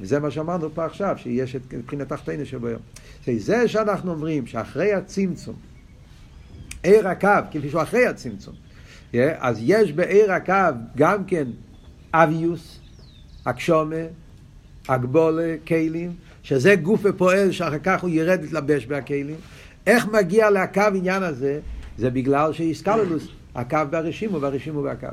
[0.00, 2.68] וזה מה שאמרנו פה עכשיו, שיש את מבחינת תחתינו שבו.
[3.36, 5.56] זה שאנחנו אומרים שאחרי הצמצום,
[6.82, 8.54] עיר הקו, כפי שהוא אחרי הצמצום,
[9.14, 10.52] אז יש בעיר הקו
[10.96, 11.44] גם כן
[12.12, 12.78] אביוס,
[13.44, 13.96] אקשומה,
[14.86, 19.36] אגבולה, כלים, שזה גוף ופועל שאחר כך הוא ירד להתלבש בהכלים.
[19.86, 21.60] איך מגיע לקו עניין הזה?
[21.98, 25.06] זה בגלל שהסקללוס, הקו והרשימו והרשימו והקו.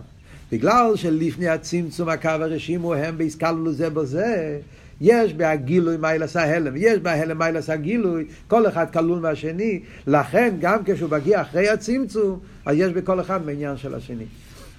[0.52, 4.60] בגלל שלפני הצמצום הקו והרשימו הם בהסקללוס זה בזה,
[5.04, 11.10] יש בהגילוי מיילס ההלם, יש בהלם מיילס הגילוי, כל אחד כלול מהשני, לכן גם כשהוא
[11.10, 14.26] מגיע אחרי הצמצום, אז יש בכל אחד מעניין של השני.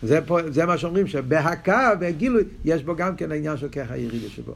[0.03, 4.29] זה, פה, זה מה שאומרים, שבהקה, בהגילוי, יש בו גם כן העניין של ככה הירידה
[4.29, 4.55] שבו,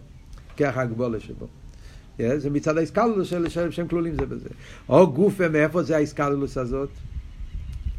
[0.56, 1.46] ככה הגבולה שבו.
[2.18, 4.48] Yeah, זה מצד האיסקלולוס של, של, שהם כלולים זה בזה.
[4.88, 6.90] או גופה, מאיפה זה האיסקלולוס הזאת?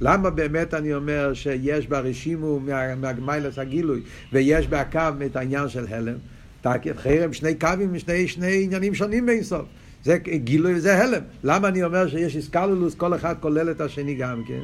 [0.01, 2.59] למה באמת אני אומר שיש ברשימו
[3.01, 4.01] מהמיילס הגילוי
[4.33, 6.15] ויש בהקו את העניין של הלם?
[6.97, 9.65] חרם שני קווים, שני, שני עניינים שונים באינסוף.
[10.03, 11.21] זה גילוי וזה הלם.
[11.43, 14.61] למה אני אומר שיש איסקלולוס, כל אחד כולל את השני גם כן?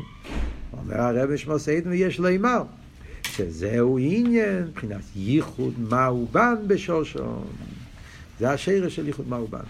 [0.74, 2.64] אומר הרב שמוסיידן ויש לו אימר,
[3.24, 7.46] שזהו עניין מבחינת ייחוד מאובן בשושון.
[8.40, 9.64] זה השרש של ייחוד מאובן.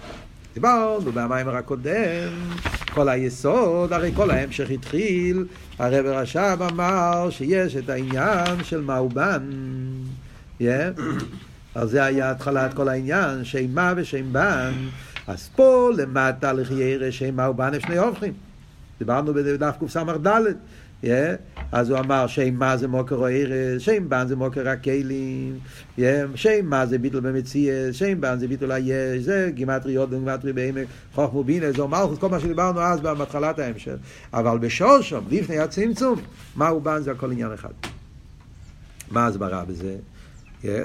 [0.54, 2.34] דיברנו במיימר הקודם,
[2.94, 5.46] כל היסוד, הרי כל ההמשך התחיל,
[5.80, 9.50] הרב רש"ב אמר שיש את העניין של מאובן.
[10.62, 10.64] Yeah.
[11.76, 14.74] אז זה היה התחלת כל העניין, שם מה ושם בן,
[15.28, 18.34] אז פה למטה לחיירה שם מה ובן שני הופכים.
[19.00, 20.28] דיברנו בדף קס"ד,
[21.04, 21.08] yeah.
[21.72, 25.60] אז הוא אמר שם מה זה מוקר או ערס, שם בן זה מוקר הכלים,
[25.98, 26.02] yeah.
[26.36, 31.44] שם מה זה ביטול במציאס, שם בן זה ביטול היש, זה גימטריות וגימטרי בעמק, חוכמו
[31.44, 33.96] בינה, זו מלכוס, כל מה שדיברנו אז בהתחלת ההמשך.
[34.34, 36.20] אבל בשורשום, לפני הצמצום,
[36.56, 37.70] מה הוא בן זה הכל עניין אחד.
[39.12, 39.96] מה ההסברה בזה?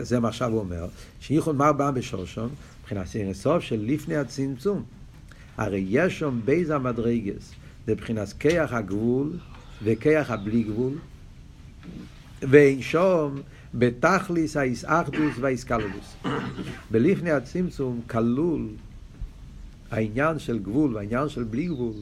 [0.02, 0.86] זה מה עכשיו הוא אומר,
[1.20, 4.82] שייחוד מר בא בשורשון, מבחינת סיר סוף של לפני הצמצום.
[5.56, 7.52] הרי יש שם בייז המדרגס,
[7.86, 9.32] זה מבחינת כיח הגבול
[9.82, 10.92] וכיח הבלי גבול,
[12.42, 13.40] ואין שום
[13.74, 16.16] בתכליס האיסאחדוס והאיסקלדוס.
[16.90, 18.68] בלפני הצמצום כלול
[19.90, 21.92] העניין של גבול והעניין של בלי גבול.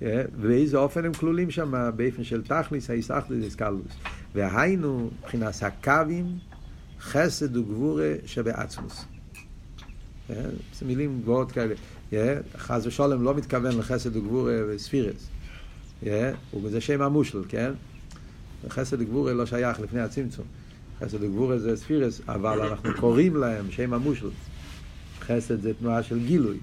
[0.00, 3.92] ובאיזה אופן הם כלולים שם, באופן של תכליס, האיסאחדוס והאיסקלדוס.
[4.34, 6.26] והיינו, מבחינת הקווים,
[7.02, 9.04] חסד וגבורה שבעצמוס.
[10.28, 11.74] זה מילים גבוהות כאלה.
[12.56, 15.28] חס ושלום לא מתכוון לחסד וגבורה וספירס.
[16.70, 17.72] זה שם המושל, כן?
[18.68, 20.44] חסד וגבורה לא שייך לפני הצמצום.
[21.00, 24.30] חסד וגבורה זה ספירס, אבל אנחנו קוראים להם שם המושל.
[25.20, 26.58] חסד זה תנועה של גילוי,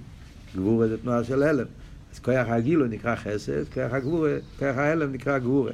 [0.55, 1.65] גבורה זה תנועה של הלם.
[2.13, 5.71] אז כוח הגילוי נקרא חסד, כוח הגבורה, כוח ההלם נקרא גבורה.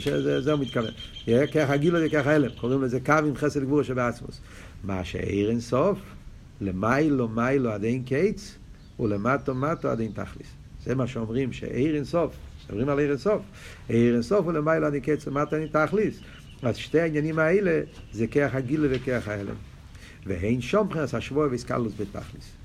[0.00, 0.90] זה, זה, זה הוא מתכוון.
[1.24, 4.40] כרך הגילו זה כרך ההלם, קוראים לזה קו עם חסד גבור שבעצמוס.
[4.84, 5.98] מה שאיר אין סוף,
[6.60, 8.58] למיילו מיילו עד אין קיץ,
[9.00, 10.46] ולמטו מטו עד אין תכליס.
[10.84, 12.34] זה מה שאומרים, שאיר אין סוף,
[12.66, 13.42] מדברים על עיר אין סוף.
[13.88, 16.20] עיר אין סוף ולמיילו עד אין קיץ, ולמטו עד אין תכליס.
[16.62, 17.80] אז שתי העניינים האלה
[18.12, 19.54] זה כרך הגילו וכרך ההלם.
[20.26, 22.61] והן שום מבחינת השבוע והסקלוס בתכליס.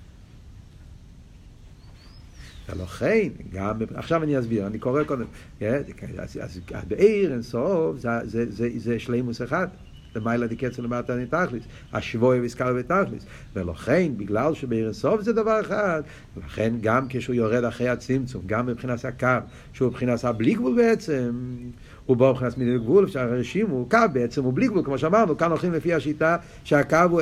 [2.70, 5.26] ולכן, גם, עכשיו אני אסביר, אני קורא קודם,
[5.62, 8.46] אז, בעיר אינסוף זה,
[8.78, 9.68] זה, שלימוס אחד.
[10.16, 13.26] למעלה דקצר למטה אני תכליס, השבוי וסקל ותכליס.
[13.56, 16.02] ולכן, בגלל שבעיר אינסוף זה דבר אחד,
[16.38, 19.28] ולכן גם כשהוא יורד אחרי הצמצום, גם מבחינת הקו,
[19.74, 21.32] שהוא מבחינת הבלי גבול בעצם,
[22.06, 25.38] הוא בא מבחינת מידי גבול, אפשר להרשים, הוא קו בעצם, הוא בלי גבול, כמו שאמרנו,
[25.38, 27.22] כאן הולכים לפי השיטה שהקו הוא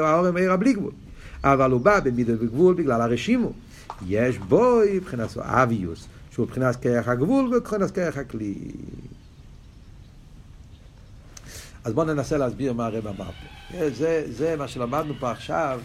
[0.00, 0.92] האורם עיר הבלי גבול.
[1.44, 3.52] אבל הוא בא במידי גבול בגלל הרשימו.
[4.06, 8.54] יש בו מבחינת אביוס, שהוא מבחינת כרך הגבול ומבחינת כרך הכלי.
[11.84, 13.88] אז בואו ננסה להסביר מה הרב אמר פה.
[13.90, 15.80] זה, זה מה שלמדנו פה עכשיו,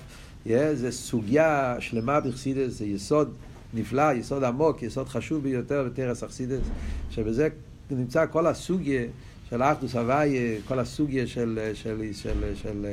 [0.73, 3.33] זה סוגיה שלמה בחסידס, זה יסוד
[3.73, 6.63] נפלא, יסוד עמוק, יסוד חשוב ביותר בתרס אכסידס,
[7.11, 7.47] שבזה
[7.91, 9.01] נמצא כל הסוגיה
[9.49, 12.85] של אחדוס הוויה, כל הסוגיה של, של, של, של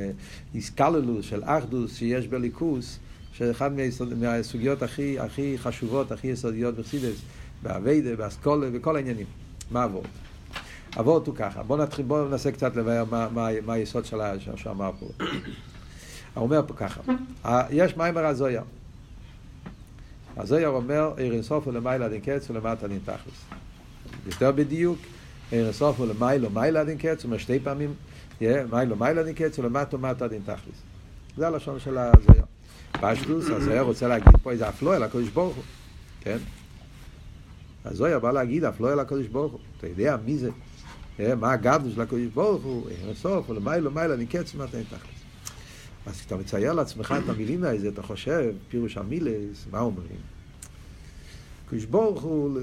[0.54, 2.98] איסקללוס, של אחדוס שיש בליכוס,
[3.32, 7.16] שאחד מהיסוד, מהסוגיות הכי, הכי חשובות, הכי יסודיות בחסידס,
[7.62, 9.26] באביידה, באסכולה, בכל העניינים.
[9.70, 10.04] מה עבוד?
[10.96, 14.16] עבוד הוא ככה, בואו נתחיל, בואו ננסה קצת לבאר מה, מה, מה היסוד של
[14.56, 15.06] שאמר פה.
[16.34, 17.00] הוא אומר פה ככה,
[17.70, 18.62] יש מיימר הזויר.
[20.36, 23.44] הזויר אומר, עיר אינסוף הוא למעלה דין קץ ולמטה דין תכלס.
[24.26, 24.98] יותר בדיוק,
[25.50, 27.94] עיר אינסוף הוא למעלה מיילה דין קץ, הוא אומר שתי פעמים,
[28.40, 30.82] מיילו מיילה דין קץ ולמטה מטה דין תכלס.
[31.36, 31.98] זה הלשון של
[33.00, 35.64] פשטוס, הזויר רוצה להגיד פה איזה אפלו אל הקדוש ברוך הוא,
[36.20, 36.38] כן?
[37.84, 39.60] הזויר בא להגיד אפלו אל הקדוש ברוך הוא.
[39.78, 40.50] אתה יודע מי זה?
[41.36, 44.84] מה הגדול של הקדוש ברוך הוא, עיר אינסוף הוא למעלה מיילה דין קץ ולמטה דין
[44.84, 45.20] תכלס.
[46.06, 50.18] אז כשאתה מצייר לעצמך את המילים האלה, אתה חושב, פירוש המילס, מה אומרים?
[51.70, 52.58] קדוש ברוך הוא,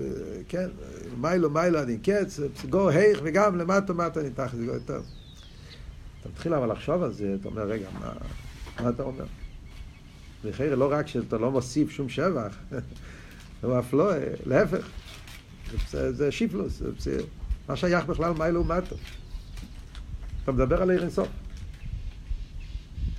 [0.49, 0.67] כן,
[1.21, 5.01] מיילו מיילו אני קץ, גו היך וגם למטה מטה אני זה גו יותר.
[6.21, 8.11] אתה מתחיל אבל לחשוב על זה, אתה אומר, רגע, מה,
[8.83, 9.25] מה אתה אומר?
[10.43, 12.57] לכן לא רק שאתה לא מוסיף שום שבח,
[13.61, 14.11] הוא אף לא,
[14.45, 14.87] להפך,
[15.89, 17.17] זה, שיפלוס, זה,
[17.69, 18.95] מה שייך בכלל מיילו ומטה.
[20.43, 21.27] אתה מדבר על אינסוף.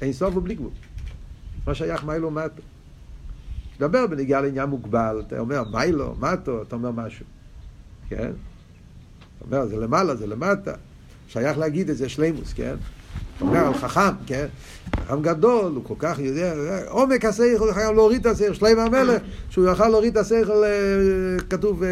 [0.01, 0.71] אין סוף ובלי גבול.
[1.67, 2.63] מה שייך מיילו מטו.
[3.79, 7.27] דבר בנגיעה לעניין מוגבל, אתה אומר מיילו, מטו, אתה אומר משהו.
[8.09, 8.31] כן?
[9.39, 10.73] אתה אומר, זה למעלה, זה למטה.
[11.29, 12.77] שייך להגיד את זה שלימוס, כן?
[13.41, 14.47] אומר על חכם, כן?
[15.07, 16.55] חכם גדול, הוא כל כך יודע,
[16.89, 20.63] עומק השכל, הוא חייב להוריד את השכל, שלם המלך, שהוא יכל להוריד את השכל,
[21.51, 21.83] כתוב,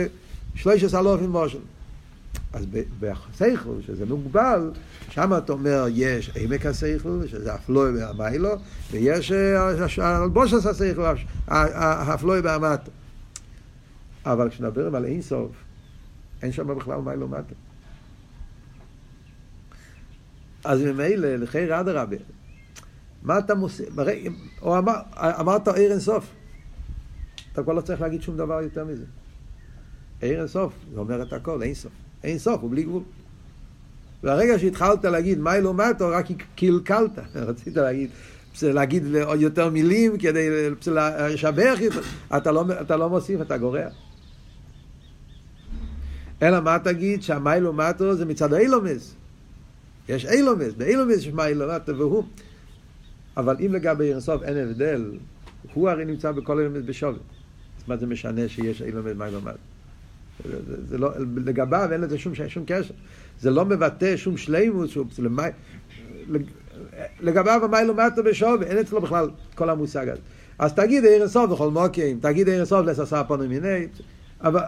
[0.54, 1.58] שלוש אלופים מושל.
[2.52, 2.66] אז
[3.00, 4.70] בשכל, שזה מוגבל,
[5.10, 8.50] שם אתה אומר, יש עמק השכל, שזה הפלוי והמיילו,
[8.90, 9.32] ויש
[9.98, 11.14] אלבושס השכל,
[11.48, 12.90] הפלוי והמטו.
[14.26, 15.50] אבל כשנדברים על אין סוף,
[16.42, 17.54] אין שם בכלל מיילו מטו.
[20.66, 22.16] אז ממילא, לחיר אדרבה,
[23.22, 23.84] מה אתה מוסר?
[24.62, 24.94] או אמר,
[25.40, 26.32] אמרת עיר אין סוף.
[27.52, 29.04] אתה כבר לא צריך להגיד שום דבר יותר מזה.
[30.20, 31.92] עיר אין סוף, זה אומר את הכל, אין סוף.
[32.24, 33.02] אין סוף, הוא בלי גבול.
[34.22, 36.26] והרגע שהתחלת להגיד מיילו מטו, רק
[36.56, 37.18] קלקלת.
[37.34, 38.10] רצית להגיד,
[38.62, 41.78] להגיד עוד יותר מילים כדי לשבח,
[42.36, 43.88] אתה לא, אתה לא מוסיף, אתה גורע.
[46.42, 47.22] אלא מה תגיד?
[47.22, 49.14] שהמיילו מטו זה מצד האילומס.
[50.08, 52.24] יש אילומס, באילומס יש מיילו מטו והוא.
[53.36, 55.12] אבל אם לגבי אינסוף אין הבדל,
[55.74, 57.18] הוא הרי נמצא בכל אילומס בשווה.
[57.78, 59.40] אז מה זה משנה שיש אילומס מיילו?
[60.44, 62.94] זה, זה לא, לגביו אין לזה שום, שום קשר.
[63.40, 65.42] זה לא מבטא שום שלימות, שהוא, למי,
[67.20, 70.20] לגביו המיילו מטו בשווה, אין אצלו בכלל כל המושג הזה.
[70.58, 73.86] אז תגיד ערן סוף בכל מוקים, תגיד ערן סוף לססה פונו מיני,
[74.40, 74.60] אבל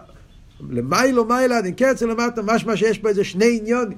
[0.69, 3.97] למיילו מיילה, אני קצר למטה, משמע שיש פה איזה שני עניונים.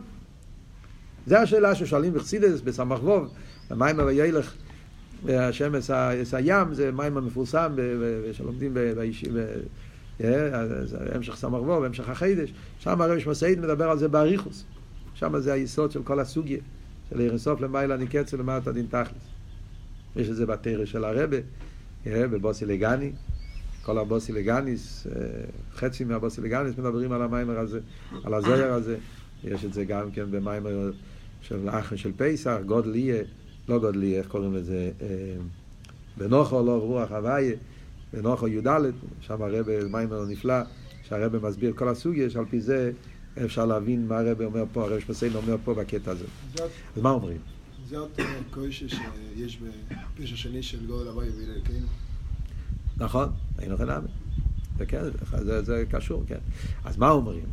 [1.27, 3.33] זו השאלה ששואלים בחסידס, בסמך ווב,
[3.69, 4.53] המים וילך,
[5.29, 7.75] השם את הים, זה מים המפורסם
[8.31, 9.41] שלומדים בישיבה.
[11.13, 14.63] המשך סמ"ך וו, המשך החידש, שם הרב שמסעיד מדבר על זה באריכוס.
[15.13, 16.59] שם זה היסוד של כל הסוגיה,
[17.09, 19.23] של אירסוף למעלה נקצר למטה דין תכלס.
[20.15, 21.37] יש את זה בתרא של הרבה,
[22.05, 23.11] בבוסי לגני,
[23.81, 25.07] כל הבוסי לגניס,
[25.75, 27.79] חצי מהבוסי לגניס מדברים על המיימר הזה,
[28.23, 28.95] על הזויר הזה.
[29.43, 30.91] יש את זה גם כן במיימר
[31.41, 33.23] של אחרי של פסח, גודל יהיה,
[33.69, 34.91] לא גודל יהיה, איך קוראים לזה?
[36.17, 37.55] בנוחו לא רוח הוויה.
[38.13, 38.67] בנוחו י"ד,
[39.21, 40.55] שם הרבה מיימר נפלא,
[41.03, 42.91] שהרבה מסביר כל הסוגיה, שעל פי זה
[43.45, 46.25] אפשר להבין מה הרבה אומר פה, הרב שמסיין אומר פה בקטע הזה.
[46.95, 47.37] אז מה אומרים?
[47.89, 49.59] זה אותו קוישה שיש
[50.17, 51.87] בפשע שני של גואל הוואי ואלוקינו.
[52.97, 54.07] נכון, היינו חינמי.
[54.77, 55.01] זה כן,
[55.61, 56.39] זה קשור, כן.
[56.85, 57.45] אז מה אומרים?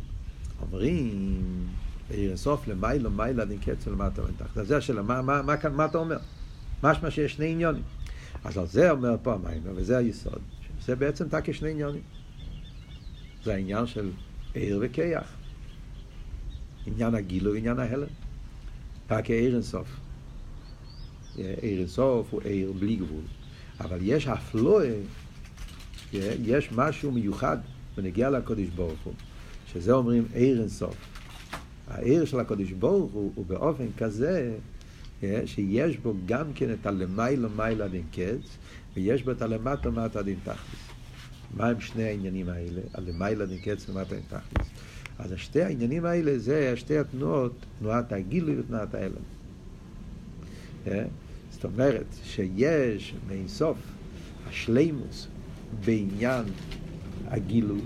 [0.61, 1.67] אומרים,
[2.09, 4.65] בעיר אינסוף למיילו מיילה קצר למטה ותחת.
[4.65, 6.17] זה השאלה, מה, מה, מה, מה אתה אומר?
[6.83, 7.83] משמע שיש שני עניונים.
[8.43, 10.39] אז על זה אומר פה המיימר, וזה היסוד,
[10.81, 12.01] שזה בעצם תקי שני עניונים.
[13.43, 14.11] זה העניין של
[14.53, 15.33] עיר וכיח.
[16.85, 18.07] עניין הגילו ועניין ההלם.
[19.07, 19.87] תקי עיר אינסוף.
[21.35, 23.23] עיר אינסוף הוא עיר בלי גבול.
[23.79, 24.95] אבל יש אפלואה,
[26.13, 27.57] יש משהו מיוחד
[27.97, 29.13] ונגיע לקודש ברוך הוא,
[29.73, 30.95] שזה אומרים עיר אינסוף.
[31.87, 34.57] העיר של הקודש ברוך הוא, הוא באופן כזה
[35.45, 38.57] שיש בו גם כן את הלמיילו מיילה דין קץ,
[38.95, 40.89] ויש בו את הלמטה מטה דין תכלס.
[41.57, 42.81] מה הם שני העניינים האלה?
[42.93, 44.67] הלמיילו דין קץ ומטה דין תכלס.
[45.19, 49.15] אז שתי העניינים האלה זה שתי התנועות, תנועת הגילוי ותנועת ההלם.
[50.85, 50.93] זאת
[51.51, 53.77] זאת אומרת שיש מאינסוף
[54.47, 55.27] השלימוס
[55.85, 56.43] בעניין
[57.27, 57.81] הגילוי.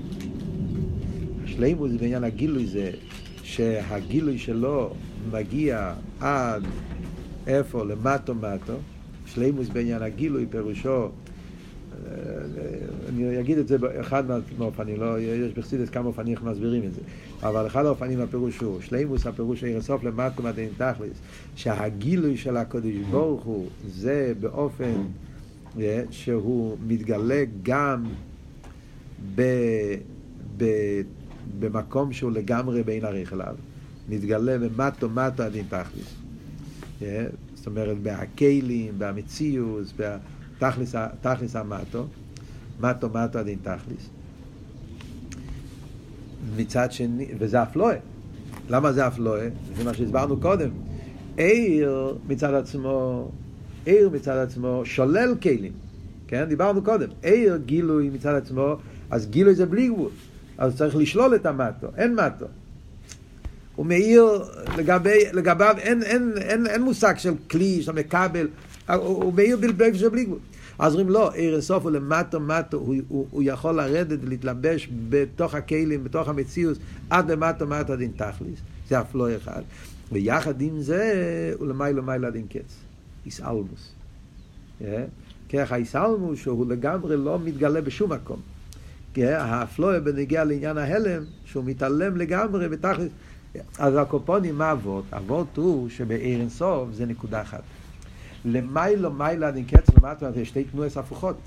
[1.54, 2.92] השלימוס בעניין הגילוי זה
[3.44, 4.94] שהגילוי שלו
[5.32, 6.64] מגיע עד
[7.48, 7.86] איפה?
[7.86, 8.74] למטו מטו.
[9.26, 11.10] שלימוס בעניין הגילוי פירושו
[13.10, 14.24] אני אגיד את זה באחד
[14.58, 17.02] מהאופנים, לא, יש בחסידס כמה אופנים איך מסבירים את זה,
[17.42, 21.18] אבל אחד האופנים הפירוש הוא, שלימוס הפירוש עיר הסוף למטו מדין תכלס,
[21.56, 24.94] שהגילוי של הקודש ברוך הוא זה באופן
[25.80, 28.04] אה, שהוא מתגלה גם
[29.36, 29.42] ב,
[30.58, 30.66] ב,
[31.60, 33.56] במקום שהוא לגמרי בין עריך אליו,
[34.10, 36.16] מתגלה במטו מטו הדין תכלס.
[37.02, 37.26] אה,
[37.56, 39.86] זאת אומרת, בהכלים, במציאות,
[41.22, 42.06] תכלס המטו,
[42.80, 44.10] מטו מטו הדין תכלס.
[46.56, 47.96] מצד שני, וזה אפלואה.
[48.70, 49.50] למה זה אפלואה?
[49.78, 50.70] זה מה שהסברנו קודם.
[51.38, 53.30] עיר מצד עצמו,
[53.86, 55.72] עיר מצד עצמו שולל כלים.
[56.28, 56.46] כן?
[56.46, 57.08] דיברנו קודם.
[57.24, 58.76] עיר גילוי מצד עצמו,
[59.12, 60.10] אז גילוי זה בלי גבול.
[60.58, 62.46] אז צריך לשלול את המטו, אין מטו.
[63.76, 64.44] הוא מאיר
[64.78, 68.48] לגבי, לגביו, אין, אין, אין, אין מושג של כלי, של מקבל,
[68.96, 70.40] הוא מאיר בלבלב של בלי גבול.
[70.80, 75.56] אז אומרים לא, עיר אינסוף הוא למטו מטו, הוא, הוא, הוא יכול לרדת ולהתלבש בתוך
[75.56, 76.78] הכלים, בתוך המציאות,
[77.10, 79.62] עד למטו מטו דין תכליס, זה אף לא אחד.
[80.12, 82.76] ויחד עם זה, הוא למיילו מיילו דין קץ,
[83.26, 83.94] איסאלמוס.
[85.54, 88.40] ככה איסאלמוס שהוא לגמרי לא מתגלה בשום מקום.
[89.18, 93.12] האפלואה בנגיע לעניין ההלם, שהוא מתעלם לגמרי בתכלס.
[93.80, 95.06] אז הקופונים, מה אבות?
[95.12, 97.62] אבות הוא שבעיר אינסוף זה נקודה אחת.
[98.46, 101.38] למיילו מיילה דין קץ למטה, יש שתי תנועות הפוכות.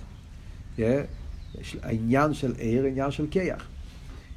[1.83, 3.69] העניין של עיר, עניין של כיח.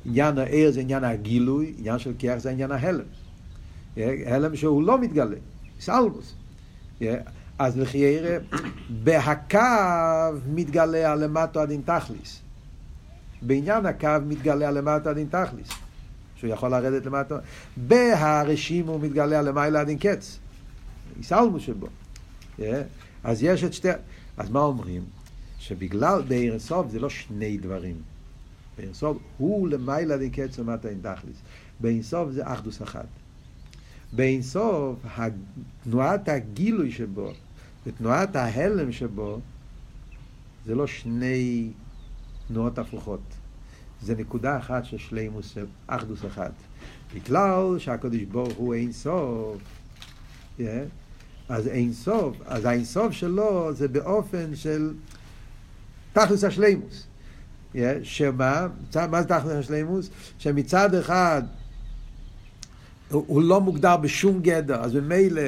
[0.06, 3.06] עניין העיר זה עניין הגילוי, עניין של כיח זה עניין ההלם.
[3.98, 5.36] הלם שהוא לא מתגלה,
[5.80, 6.36] סלבוס.
[7.60, 8.38] אז לחיירה,
[9.04, 9.60] בהקו
[10.48, 12.42] מתגלה הלמטו הדין תכליס.
[13.42, 15.68] בעניין הקו מתגלה הלמטו הדין תכליס.
[16.36, 17.36] שהוא יכול לרדת למטו.
[17.78, 20.40] בהרשימו מתגלה למעלה הדין קץ.
[21.18, 21.88] איסלמו שבו.
[23.24, 23.90] אז יש את שתי...
[24.38, 25.04] אז מה אומרים?
[25.60, 27.96] שבגלל בעיר סוף זה לא שני דברים.
[28.78, 31.38] בעיר סוף הוא למעלה דין קץ למטה אין תכליס.
[31.80, 33.06] בעיר סוף זה אחדוס אחת.
[34.14, 35.06] בעיר סוף
[35.84, 37.32] תנועת הגילוי שבו
[37.86, 39.40] ותנועת ההלם שבו
[40.66, 41.70] זה לא שני
[42.50, 43.22] תנועות הפוכות.
[44.02, 46.52] זה נקודה אחת של שלימוס של אחדוס אחת.
[47.16, 49.58] בגלל שהקדוש ברוך הוא אין סוף,
[50.60, 50.64] yeah,
[51.50, 54.94] אז אין סוף, אז האין סוף שלו זה באופן של
[56.14, 57.08] תכלס השלימוס.
[57.74, 58.68] Yeah, שמה,
[59.10, 60.10] מה זה תכלס השלימוס?
[60.40, 61.44] שמצד אחד
[63.10, 65.42] הוא, הוא לא מוגדר בשום גדר, אז ממילא,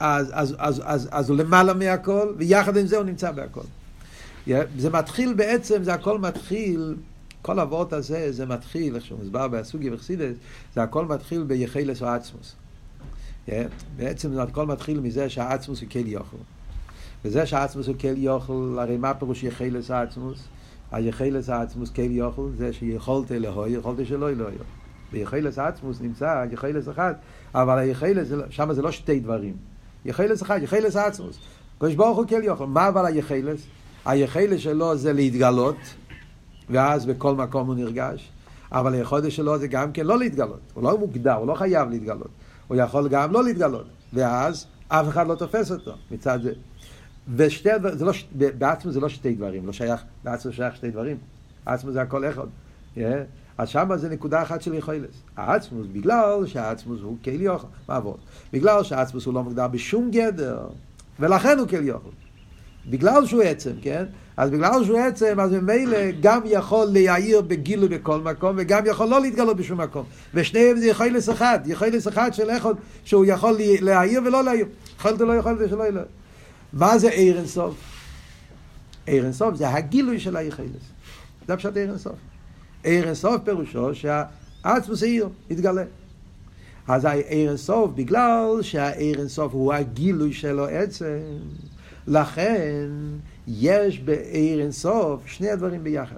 [0.00, 3.60] אז, אז, אז, אז, אז הוא למעלה מהכל, ויחד עם זה הוא נמצא בהכל.
[4.78, 6.94] זה מתחיל בעצם, זה הכל מתחיל
[7.42, 10.36] כל הוורט הזה, זה מתחיל, איך שהוא מוסבר בסוגי וחסידס,
[10.74, 12.56] זה הכל מתחיל ביחילס או עצמוס.
[13.96, 16.36] בעצם זה הכל מתחיל מזה שהעצמוס הוא כל יוכל.
[17.24, 20.44] וזה שהעצמוס הוא כל יוכל, הרי מה פירוש יחילס העצמוס?
[20.92, 24.56] היחילס העצמוס כל יוכל זה שיכולת אלוהי, יכולת שלא אלוהי.
[25.12, 27.14] ביחילס העצמוס נמצא יחילס אחד,
[27.54, 29.56] אבל היחילס, שם זה לא שתי דברים.
[30.04, 31.38] יחילס אחד, יחילס העצמוס.
[31.78, 32.66] קדוש ברוך הוא כל יוכל.
[32.66, 33.66] מה אבל היחילס?
[34.06, 35.76] היחילס שלו זה להתגלות.
[36.70, 38.30] ואז בכל מקום הוא נרגש.
[38.72, 40.60] אבל היכולת שלו זה גם כן לא להתגלות.
[40.74, 42.30] הוא לא מוגדר, הוא לא חייב להתגלות.
[42.68, 43.86] הוא יכול גם לא להתגלות.
[44.12, 46.52] ואז אף אחד לא תופס אותו מצד זה.
[47.36, 48.12] ושתי הדברים, לא,
[48.58, 51.16] בעצמו זה לא שתי דברים, לא שייך, בעצמו שייך שתי דברים.
[51.66, 52.46] עצמו זה הכל אחד.
[52.96, 53.00] Yeah.
[53.58, 55.10] אז שמה זה נקודה אחת של יכולת.
[55.36, 58.16] העצמוס, בגלל שהעצמוס הוא כל יוכל, מה עבוד?
[58.52, 60.66] בגלל שהעצמוס הוא לא מוגדר בשום גדר,
[61.20, 62.25] ולכן הוא כל יוכל.
[62.90, 64.04] בגלל שהוא עצם, כן?
[64.36, 69.20] אז בגלל שהוא עצם, אז ממילא גם יכול להעיר בגילוי בכל מקום, וגם יכול לא
[69.20, 70.04] להתגלות בשום מקום.
[70.34, 74.66] ושניהם זה יכולת אחד, יכולת אחד של אחד שהוא יכול להעיר ולא להעיר.
[74.98, 76.02] יכולת לא יכולת שלא יהיה.
[76.72, 77.74] מה זה עיר אינסוף?
[79.06, 80.68] עיר אינסוף זה הגילוי של היכולת.
[81.48, 82.16] זה פשוט עיר אינסוף.
[82.84, 85.84] עיר אינסוף פירושו שהעצמוס העיר, התגלה.
[86.88, 91.18] אז העיר אינסוף, בגלל שהעיר אינסוף הוא הגילוי שלו עצם,
[92.06, 92.88] לכן
[93.46, 96.16] יש בעיר אינסוף שני הדברים ביחד.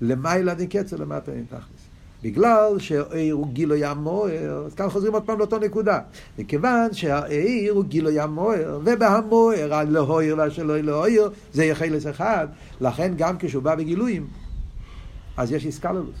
[0.00, 1.90] למעלה דין קצר, למטה אין תכלס.
[2.22, 6.00] בגלל שהעיר הוא גילוי המוער, אז כאן חוזרים עוד פעם לאותו נקודה.
[6.38, 12.48] מכיוון שהעיר הוא גילוי המוער, ובהמוער, הלהויר והשלא להויר, זה יחלס אחד.
[12.80, 14.26] לכן גם כשהוא בא בגילויים,
[15.36, 16.16] אז יש איסקללוס.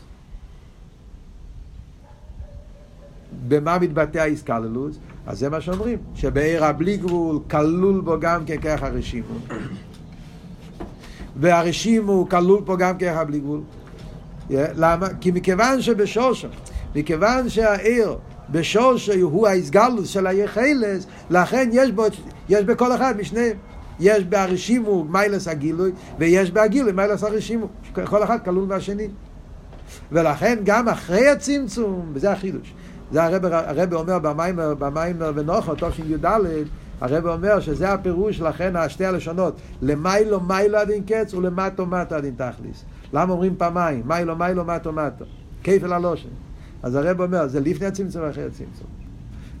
[3.48, 4.98] במה מתבטא האיסקללוס?
[5.30, 9.34] אז זה מה שאומרים, שבעיר הבלי גבול כלול בו גם כרך הרשימו.
[11.36, 13.60] והרשימו כלול פה גם כרך הבלי גבול.
[14.50, 15.08] למה?
[15.20, 16.48] כי מכיוון שבשושו,
[16.94, 18.16] מכיוון שהעיר
[18.50, 22.04] בשושו הוא ההסגלוס של היחלס, לכן יש בו,
[22.48, 23.56] יש בכל אחד משניהם.
[24.00, 27.66] יש בהרשימו מיילס הגילוי, ויש בהגילוי מיילס הרשימו.
[28.04, 29.08] כל אחד כלול מהשני.
[30.12, 32.74] ולכן גם אחרי הצמצום, וזה החידוש.
[33.12, 36.26] זה הרב, הרב אומר במיימר, במיימר ונוחו, טוב שי"ד,
[37.00, 42.24] הרב אומר שזה הפירוש, לכן השתי הלשונות, למיילו מיילו עד אין קץ ולמטו מטו עד
[42.24, 42.84] אין תכליס.
[43.12, 44.02] למה אומרים פעמיים?
[44.06, 45.24] מיילו מיילו מטו מטו.
[45.62, 46.28] כיפל הלושן.
[46.82, 48.86] אז הרב אומר, זה לפני הצמצום ואחרי הצמצום.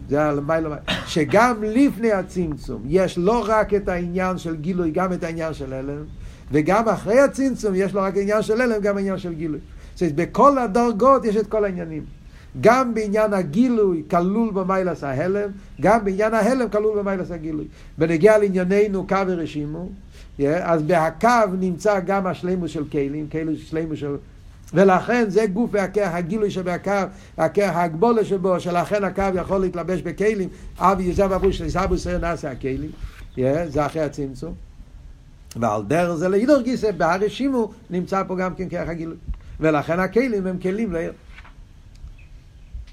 [0.08, 0.76] זה המיילו מיילו.
[1.06, 6.04] שגם לפני הצמצום יש לא רק את העניין של גילוי, גם את העניין של הלם,
[6.52, 9.60] וגם אחרי הצמצום יש לא רק העניין של הלם, גם העניין של גילוי.
[9.94, 12.19] זאת אומרת, בכל הדרגות יש את כל העניינים.
[12.60, 17.64] גם בעניין הגילוי כלול במיילס ההלם, גם בעניין ההלם כלול במיילס הגילוי.
[17.98, 19.88] בנגיע לענייננו קו ורשימו,
[20.62, 21.28] אז בהקו
[21.58, 24.16] נמצא גם השלימוס של כלים, כאילו שלימוס של...
[24.74, 26.90] ולכן זה גוף והכח, הגילוי שבהקו,
[27.38, 30.48] הכח הגבולה שבו, שלכן הקו יכול להתלבש בכלים,
[30.78, 32.90] אבי יוזב אבו של סבו סר נעשה הכלים,
[33.66, 34.54] זה אחרי הצמצום.
[35.56, 39.16] ועל דרך זה להידור גיסא, בהרשימו נמצא פה גם כן כח הגילוי.
[39.60, 41.12] ולכן הכלים הם כלים לעיר.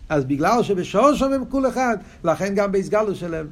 [0.09, 3.47] אז בגלל שבשורשם הם כול אחד, לכן גם בהסגלו שלהם.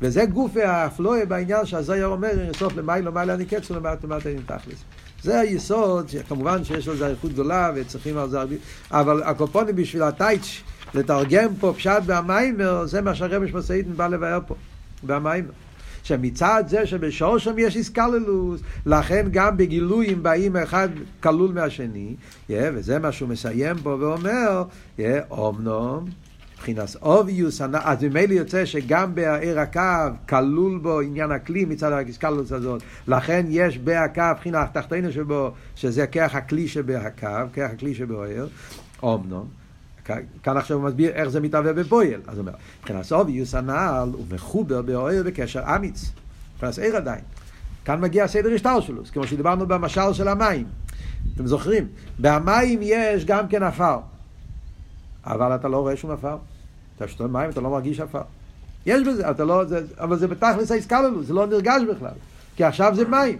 [0.00, 4.84] וזה גופי האפלואה בעניין שהזויר אומר, סוף למיילו מיילו אני קץ ולמטה מטה אין תכלס.
[5.22, 8.54] זה היסוד, כמובן שיש לזה איכות גדולה וצריכים על זה הרבה,
[8.90, 10.62] אבל הקופונים בשביל הטייץ'
[10.94, 14.54] לתרגם פה פשט והמיימר, זה מה שהרמש מסעידן בא לבאר פה,
[15.04, 15.50] והמיימר.
[16.02, 20.88] שמצד זה שבשור שם יש איסקללוס, לכן גם בגילויים באים אחד
[21.22, 22.14] כלול מהשני,
[22.50, 24.62] yeah, וזה מה שהוא מסיים פה ואומר,
[24.98, 26.04] yeah, אומנום,
[26.54, 29.80] מבחינת אוביוס, אז ממילא יוצא שגם בעיר הקו
[30.28, 36.34] כלול בו עניין הכלי מצד האיסקללוס הזאת, לכן יש בהקו, מבחינה התחתינו שבו, שזה כרך
[36.34, 38.48] הכלי שבהקו, כרך הכלי שבעיר,
[39.02, 39.57] אומנום.
[40.42, 42.20] כאן עכשיו הוא מסביר איך זה מתהווה בפועל.
[42.26, 46.10] אז הוא אומר, מבחינת סוביוס הנעל הוא מחובר באוהל בקשר אמיץ.
[46.54, 47.20] מבחינת עיר עדיין.
[47.84, 50.66] כאן מגיע הסדר השטר שלו, כמו שדיברנו במשל של המים.
[51.34, 51.88] אתם זוכרים?
[52.18, 53.98] במים יש גם כן עפר.
[55.26, 56.36] אבל אתה לא רואה שום עפר.
[56.96, 58.22] אתה שותה מים, אתה לא מרגיש עפר.
[58.86, 62.14] יש בזה, אתה לא, זה, אבל זה בתכלס האיסקללוס, זה לא נרגש בכלל.
[62.56, 63.38] כי עכשיו זה מים.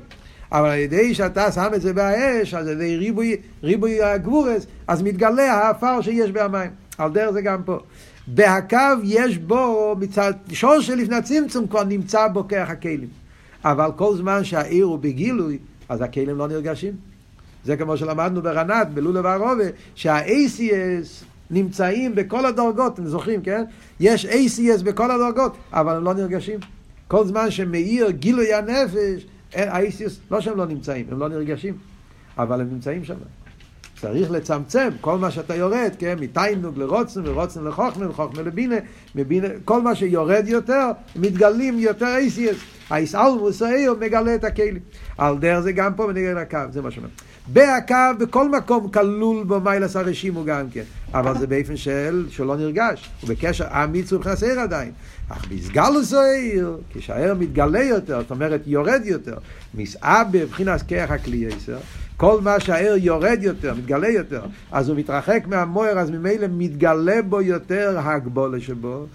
[0.53, 5.03] אבל על ידי שאתה שם את זה באש, אז על ידי ריבוי, ריבוי הגבורס, אז
[5.03, 6.71] מתגלה האפר שיש במים.
[6.99, 7.79] על דרך זה גם פה.
[8.27, 13.09] בהקו יש בו, מצד שור שלפני הצמצום כבר נמצא בו כרך הכלים.
[13.65, 16.93] אבל כל זמן שהעיר הוא בגילוי, אז הכלים לא נרגשים.
[17.65, 23.65] זה כמו שלמדנו ברנת, בלולה והרובה, שה-ACS נמצאים בכל הדרגות, אתם זוכרים, כן?
[24.01, 26.61] יש ACS בכל הדרגות, אבל הם לא נרגשים.
[27.09, 31.75] כל זמן שמאיר גילוי הנפש, האיסיוס, לא שהם לא נמצאים, הם לא נרגשים,
[32.39, 33.15] אבל הם נמצאים שם.
[34.01, 38.77] צריך לצמצם כל מה שאתה יורד, כן, מתיינוג לרוצן ורוצן לחוכמה וחוכמה לבינה,
[39.15, 42.57] מבינה, כל מה שיורד יותר, מתגלים יותר אייסיאס.
[42.91, 44.79] האיסאלמוס האיר מגלה את הכלים.
[45.19, 47.09] על דרך זה גם פה ונגד הקו, זה מה שאומר.
[47.53, 50.83] בהקו, בכל מקום כלול בו מיילס הרשימו גם כן,
[51.15, 54.93] אבל זה באופן של, שלא נרגש, הוא בקשר אמיץ ובכנס עיר עדיין.
[55.29, 59.37] אך בסגלוס העיר, כשהעיר מתגלה יותר, זאת אומרת יורד יותר,
[59.75, 61.79] מסעה בבחינת כרך הכלי יסר,
[62.17, 64.43] כל מה שהעיר יורד יותר, מתגלה יותר,
[64.73, 69.07] אז הוא מתרחק מהמויר, אז ממילא מתגלה בו יותר הגבולה שבו,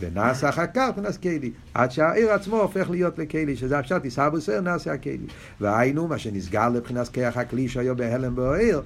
[0.00, 4.60] ונעשה אחר כך ונעשה כלי, עד שהעיר עצמו הופך להיות לכלי, שזה הפשט, יישא בוסר
[4.60, 5.18] נעשה הכלי.
[5.60, 8.82] והיינו, מה שנסגר לבחינת כיח הכלי שהיו בהלם בעיר,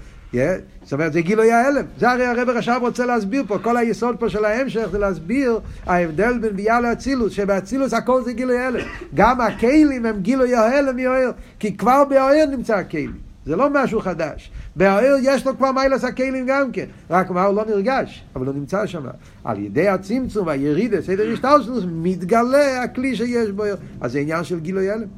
[0.82, 1.84] זאת אומרת, זה גילוי ההלם.
[1.98, 6.38] זה הרי הרב עכשיו רוצה להסביר פה, כל היסוד פה של ההמשך זה להסביר ההבדל
[6.38, 8.86] בין ביאה לאצילוס, שבאצילוס הכל זה גילוי ההלם.
[9.14, 13.12] גם הכלים הם גילוי ההלם מהעיר, כי כבר בעיר נמצא הכלים.
[13.46, 14.50] זה לא משהו חדש.
[14.76, 18.54] בעיר יש לו כבר מיילס הכלים גם כן, רק מה הוא לא נרגש, אבל הוא
[18.54, 19.06] נמצא שם.
[19.44, 23.62] על ידי הצמצום והירידה, סדר השטלשלוס, מתגלה הכלי שיש בו,
[24.00, 25.08] אז זה עניין של גילוי הלם.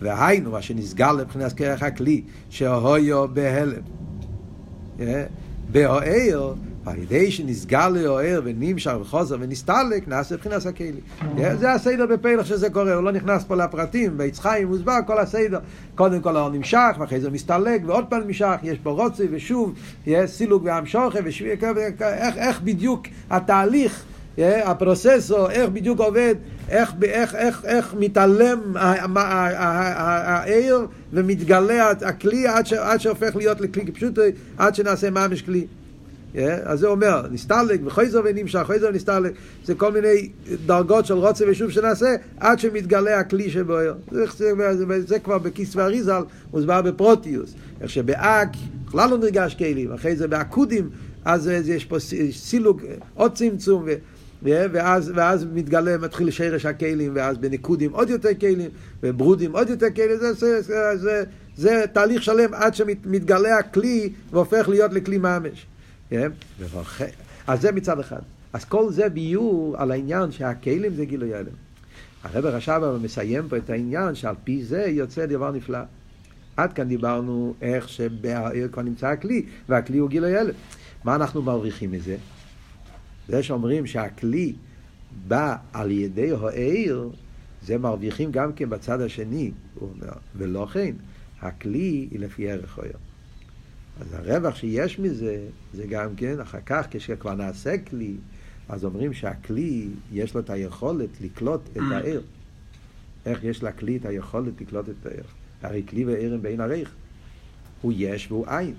[0.00, 3.82] והיינו, מה שנסגר לבחינת כרך הכלי, שהויו בהלם.
[5.72, 6.54] באוהר
[6.86, 11.00] על ידי שנסגר לאוהר ונמשך וחוזר ונסתלק, נעשה מבחינת הכלי.
[11.36, 15.58] זה הסדר בפלח שזה קורה, הוא לא נכנס פה לפרטים, בעץ חיים מוסבר כל הסדר.
[15.94, 19.74] קודם כל הוא נמשך, ואחרי זה מסתלק, ועוד פעם נמשך, יש פה רוצי ושוב,
[20.06, 21.18] יש סילוק והמשוכר,
[22.02, 24.04] איך, איך בדיוק התהליך,
[24.38, 26.34] הפרוססור, איך בדיוק עובד,
[26.68, 28.60] איך, איך, איך, איך מתעלם
[29.96, 34.18] העיר ומתגלה הכלי עד, ש, עד שהופך להיות לכלי פשוט,
[34.58, 35.66] עד שנעשה ממש כלי.
[36.64, 39.32] אז זה אומר, נסתלק וחויזר ונמשך, חויזר ונסתלק,
[39.64, 40.30] זה כל מיני
[40.66, 43.76] דרגות של רוצה ושוב שנעשה, עד שמתגלה הכלי שבו.
[44.10, 44.24] זה,
[44.74, 46.22] זה, זה כבר בכיס ואריזל
[46.52, 47.54] מוסבר בפרוטיוס.
[47.80, 48.48] איך שבאק,
[48.86, 50.90] בכלל לא נרגש כלים, אחרי זה באקודים,
[51.24, 51.96] אז יש פה
[52.30, 52.82] סילוק,
[53.14, 53.82] עוד צמצום.
[53.86, 53.92] ו...
[54.44, 58.70] ואז, ואז מתגלה, מתחיל שרש הכלים, ואז בניקודים עוד יותר כלים,
[59.02, 61.24] וברודים עוד יותר כלים, זה, זה, זה, זה,
[61.56, 65.66] זה תהליך שלם עד שמתגלה הכלי והופך להיות לכלי ממש.
[67.46, 68.20] אז זה מצד אחד.
[68.52, 71.52] אז כל זה ביור על העניין שהכלים זה גילוי הלם.
[72.22, 75.78] הרב רש"ב מסיים פה את העניין שעל פי זה יוצא דבר נפלא.
[76.56, 80.54] עד כאן דיברנו איך שבעיר כבר נמצא הכלי, והכלי הוא גילוי הלם.
[81.04, 82.16] מה אנחנו מרוויחים מזה?
[83.28, 84.52] זה שאומרים שהכלי
[85.28, 87.10] בא על ידי העיר,
[87.62, 90.94] זה מרוויחים גם כן בצד השני, הוא אומר, ולא כן,
[91.40, 92.96] הכלי היא לפי ערך העיר.
[94.00, 98.14] אז הרווח שיש מזה, זה גם כן, אחר כך כשכבר נעשה כלי,
[98.68, 102.22] אז אומרים שהכלי, יש לו את היכולת לקלוט את העיר.
[103.26, 105.24] איך יש לכלי את היכולת לקלוט את העיר?
[105.62, 106.94] הרי כלי ועיר הם בין עריך.
[107.82, 108.74] הוא יש והוא עין.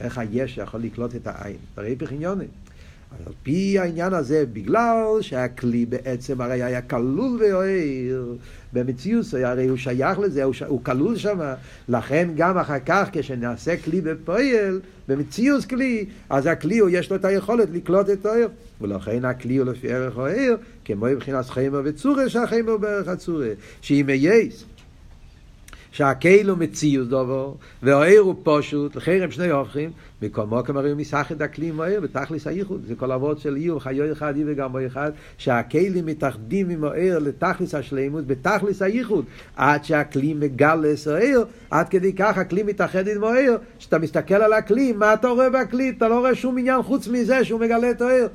[0.00, 1.56] איך היש יכול לקלוט את העין?
[1.76, 2.46] הרי פחיוני.
[3.10, 8.34] על פי העניין הזה, בגלל שהכלי בעצם הרי היה כלול ואוהר
[8.72, 10.62] במציאות, הרי הוא שייך לזה, הוא, ש...
[10.62, 11.38] הוא כלול שם,
[11.88, 17.24] לכן גם אחר כך כשנעשה כלי בפועל, במציאות כלי, אז הכלי הוא יש לו את
[17.24, 18.48] היכולת לקלוט את האוהר,
[18.80, 20.54] ולכן הכלי הוא לפי ערך האוהר,
[20.84, 23.48] כמו מבחינת חיימר וצורה, שהחיימר בערך הצורה,
[23.80, 24.06] שאם
[25.96, 29.90] שהקהילו מציאוס דובו, והאיר הוא פשוט, לחרם שני הופכים,
[30.22, 34.12] מכל מוקם הרי הוא מסחת הכלי מהר, בתכלס הייחוד, זה כל אבות של איוב, חיו
[34.12, 39.24] אחד, איוב וגם אחד, שהכלים מתאחדים עם האיר לתכלס השלימות, בתכלס הייחוד,
[39.56, 44.92] עד שהכלי מגלס האיר, עד כדי כך הכלי מתאחד עם האיר, שאתה מסתכל על הכלי,
[44.92, 45.92] מה אתה רואה בכלי?
[45.96, 48.28] אתה לא רואה שום עניין חוץ מזה שהוא מגלה את האיר.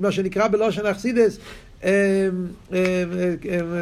[0.00, 1.38] מה שנקרא בלושן אכסידס,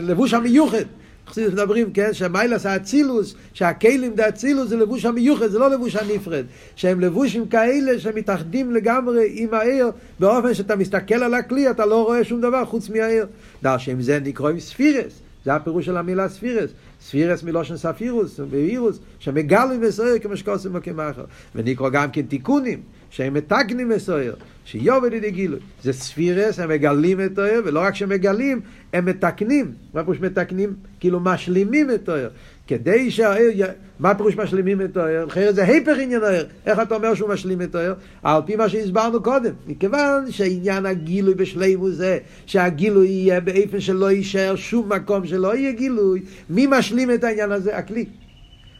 [0.03, 0.85] לבוש המיוחד.
[1.29, 6.45] חסידות מדברים, כן, שמיילס האצילוס, שהכלים דה אצילוס זה לבוש המיוחד, זה לא לבוש הנפרד.
[6.77, 12.25] שהם לבושים כאלה שמתאחדים לגמרי עם העיר, באופן שאתה מסתכל על הכלי, אתה לא רואה
[12.25, 13.27] שום דבר חוץ מהעיר.
[13.63, 16.71] דע שעם זה נקראים ספירס, זה הפירוש של המילה ספירס.
[17.01, 21.25] ספירס מלושן ספירוס, ואירוס, שמגלים בסויר כמו שקוסם וכמאחר.
[21.55, 22.81] ונקרא גם כן תיקונים,
[23.11, 25.61] שהם מתקנים בסויר, שיובל לידי גילוי.
[25.83, 28.61] זה ספירס, הם מגלים את האויר, ולא רק שמגלים,
[28.93, 29.73] הם מתקנים.
[29.95, 30.75] מה פירוש מתקנים?
[31.01, 32.31] כאילו משלימים את האויר.
[32.67, 33.67] כדי שהאויר,
[33.99, 35.27] מה פירוש משלימים את האויר?
[35.27, 36.47] אחרת זה היפך עניין האויר.
[36.67, 37.95] איך אתה אומר שהוא משלים את האויר?
[38.23, 39.53] על פי מה שהסברנו קודם.
[39.67, 46.23] מכיוון שעניין הגילוי בשלימו זה שהגילוי יהיה באיפן שלא יישאר שום מקום שלא יהיה גילוי.
[46.51, 47.77] מי משלים את העניין הזה?
[47.77, 48.05] הכלי.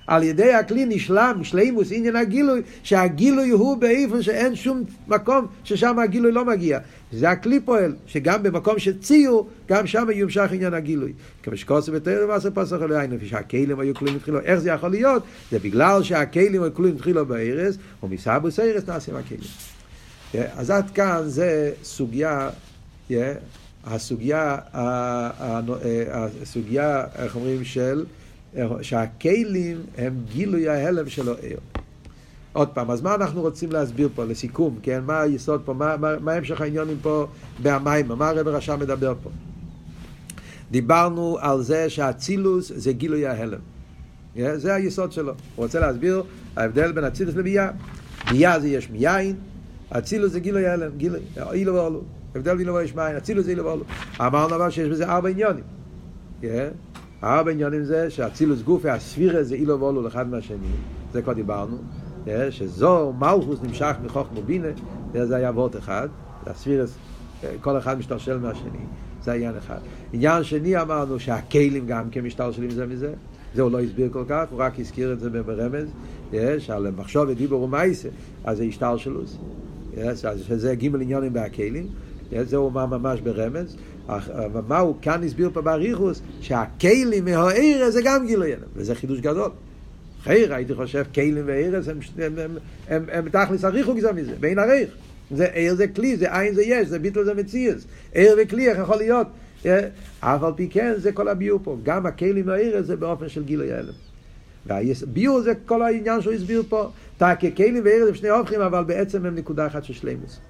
[0.07, 6.33] על ידי הכלי נשלם, שלימוס עניין הגילוי, שהגילוי הוא באיפן שאין שום מקום ששם הגילוי
[6.33, 6.79] לא מגיע.
[7.13, 11.13] זה הכלי פועל, שגם במקום של ציור, גם שם יומשך עניין הגילוי.
[11.43, 14.41] כמו שקוסם ותרם ועשה פסח אלוהינו, שהכלים היו כלולים מתחילו.
[14.41, 15.23] איך זה יכול להיות?
[15.51, 19.41] זה בגלל שהכלים היו כלולים מתחילו בארץ, ומסבוס ארץ נעשה עם הכלים.
[20.57, 22.51] אז עד כאן זה סוגיה,
[23.85, 24.57] הסוגיה,
[26.43, 28.05] הסוגיה, איך אומרים, של
[28.83, 31.59] שהכלים הם גילוי ההלם של העיר.
[32.53, 35.01] עוד פעם, אז מה אנחנו רוצים להסביר פה לסיכום, כן?
[35.07, 37.27] מה היסוד פה, מה, מה, מה המשך העניונים פה
[37.63, 39.31] בהמים, מה הרב רשם מדבר פה?
[40.71, 43.59] דיברנו על זה שהאצילוס זה גילוי ההלם.
[44.37, 45.33] Yeah, זה היסוד שלו.
[45.33, 46.23] הוא רוצה להסביר
[46.57, 47.71] ההבדל בין אצילוס לביאה.
[48.31, 49.37] ביאה זה יש מיין,
[49.91, 51.21] אצילוס זה גילוי ההלם, גילוי,
[51.53, 52.03] אילו ואולו.
[52.35, 53.85] הבדל בין יש מיין, אצילוס זה אילו ואולו.
[54.21, 55.65] אמרנו אבל שיש בזה ארבע עניונים.
[56.43, 56.47] Yeah.
[57.27, 60.57] ארבע עניונים זה שאצילוס גופי הספירה זה אילו ואולו אחד מהשני.
[61.13, 61.77] זה כבר דיברנו.
[62.51, 64.69] שזו מלכוס נמשך מחוכמו בינה,
[65.13, 66.09] זה היה וורט אחד,
[66.47, 66.99] הספירס,
[67.61, 68.79] כל אחד משתלשל מהשני,
[69.23, 69.79] זה עניין אחד.
[70.13, 73.13] עניין שני אמרנו שהכלים גם כן משתלשלים זה מזה,
[73.55, 75.89] זה הוא לא הסביר כל כך, הוא רק הזכיר את זה ברמז,
[76.59, 78.09] שעל מחשוב ודיבור ומייסה,
[78.45, 79.39] אז זה השתלשלוס,
[80.37, 81.87] שזה גימל עניונים בהכלים,
[82.43, 83.77] זה הוא אמר ממש ברמז,
[84.53, 89.51] ומה הוא כאן הסביר פה באריכוס, שהכלים מהעיר זה גם גילוי וזה חידוש גדול.
[90.23, 92.57] חייר, הייתי חושב, כלים וארץ הם, הם, הם,
[92.89, 94.91] הם, הם תכלס הריחו גזר מזה, בין הריח.
[95.31, 97.87] זה עיר זה כלי, זה עין זה יש, זה ביטל זה מציאס.
[98.13, 99.27] עיר וכלי, איך יכול להיות?
[100.21, 101.77] אף על פי כן, זה כל הביור פה.
[101.83, 103.93] גם הכלים והעיר זה באופן של גילוי הלם.
[104.67, 106.91] והביור זה כל העניין שהוא הסביר פה.
[107.19, 110.41] תקי כלים ועיר הם שני הופכים, אבל בעצם הם נקודה אחת של שלימוס.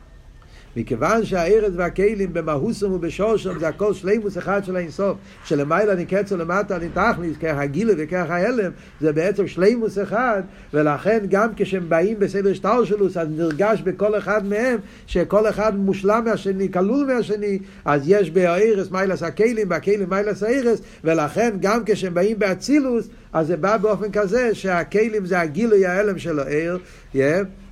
[0.76, 7.36] מכיוון שהארץ והכלים במהוסם ובשורשם זה הכל שלימוס אחד של האינסוף, שלמעלה נקץ ולמטה נתכניס,
[7.36, 8.70] ככה הגילה וככה ההלם,
[9.00, 10.42] זה בעצם שלימוס אחד,
[10.74, 16.72] ולכן גם כשהם באים בסדר שטרשלוס, אז נרגש בכל אחד מהם, שכל אחד מושלם מהשני,
[16.72, 23.08] כלול מהשני, אז יש בארץ מיילס הכלים, בכלים מיילס הארץ, ולכן גם כשהם באים באצילוס,
[23.32, 26.78] אז זה בא באופן כזה שהכלים זה הגילוי ההלם של העיר,
[27.14, 27.18] yeah,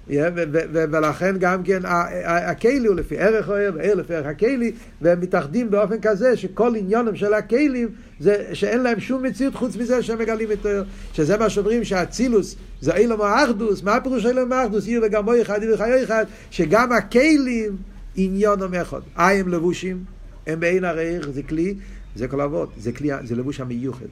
[0.08, 1.82] ולכן גם כן
[2.24, 7.16] הכלי הוא לפי ערך האוהב, העיר לפי ערך הכלי, והם מתאחדים באופן כזה שכל עניונם
[7.16, 7.88] של הכלים
[8.20, 10.84] זה שאין להם שום מציאות חוץ מזה שהם מגלים את העיר.
[11.12, 14.86] שזה מה שאומרים שהאצילוס זה אילום האחדוס, מה הפירוש אילום האחדוס?
[14.86, 17.76] עיר וגמו אחד, עיר וחיי אחד, שגם הכלים
[18.16, 19.00] עניונם אחד.
[19.18, 20.04] אה הם לבושים,
[20.46, 21.74] הם בעין הרעיר, זה כלי,
[22.16, 24.06] זה כל אבות, זה כלי, זה לבוש המיוחד.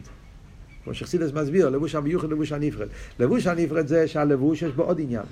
[0.84, 2.88] כמו שחסידס מסביר, לבוש המיוחד, לבוש הנפרד.
[3.18, 5.22] לבוש הנפרד זה שהלבוש יש בו עוד עניין.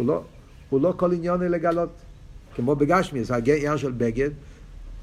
[0.00, 0.22] הוא לא,
[0.70, 1.88] הוא לא כל עניון לגלות.
[2.54, 4.30] כמו בגשמי, זה העניין של בגד.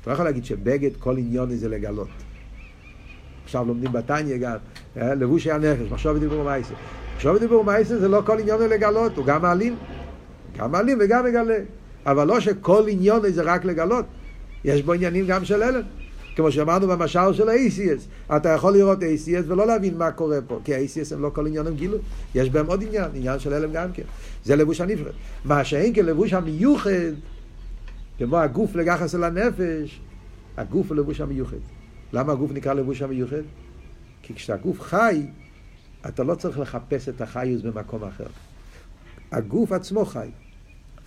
[0.02, 2.08] אתה לא יכול להגיד שבגד כל עניון זה לגלות.
[3.44, 4.56] עכשיו לומדים בתניא גם,
[4.98, 6.74] אה, לבוש הנפש, מחשוב ודיבור ומעשה.
[7.16, 9.76] מחשוב ודיבור ומעשה זה לא כל עניון לגלות, הוא גם מעלים.
[10.58, 11.58] גם מעלים וגם מגלה.
[12.06, 14.06] אבל לא שכל עניון זה רק לגלות.
[14.64, 15.82] יש בו עניינים גם של הלם.
[16.38, 20.76] כמו שאמרנו במשל של ה-ACS, אתה יכול לראות ACS ולא להבין מה קורה פה, כי
[20.76, 21.98] ה-ACS הם לא כל עניין הם גילו,
[22.36, 24.04] יש בהם עוד עניין, עניין של הלם גם כן,
[24.44, 25.12] זה לבוש הנפרד.
[25.46, 27.14] מה שאין כלבוש המיוחד,
[28.18, 30.00] כמו הגוף לגחס אל הנפש,
[30.58, 31.58] הגוף הוא לבוש המיוחד.
[32.14, 33.44] למה הגוף נקרא לבוש המיוחד?
[34.22, 35.26] כי כשהגוף חי,
[36.08, 38.28] אתה לא צריך לחפש את החיוס במקום אחר.
[39.32, 40.30] הגוף עצמו חי.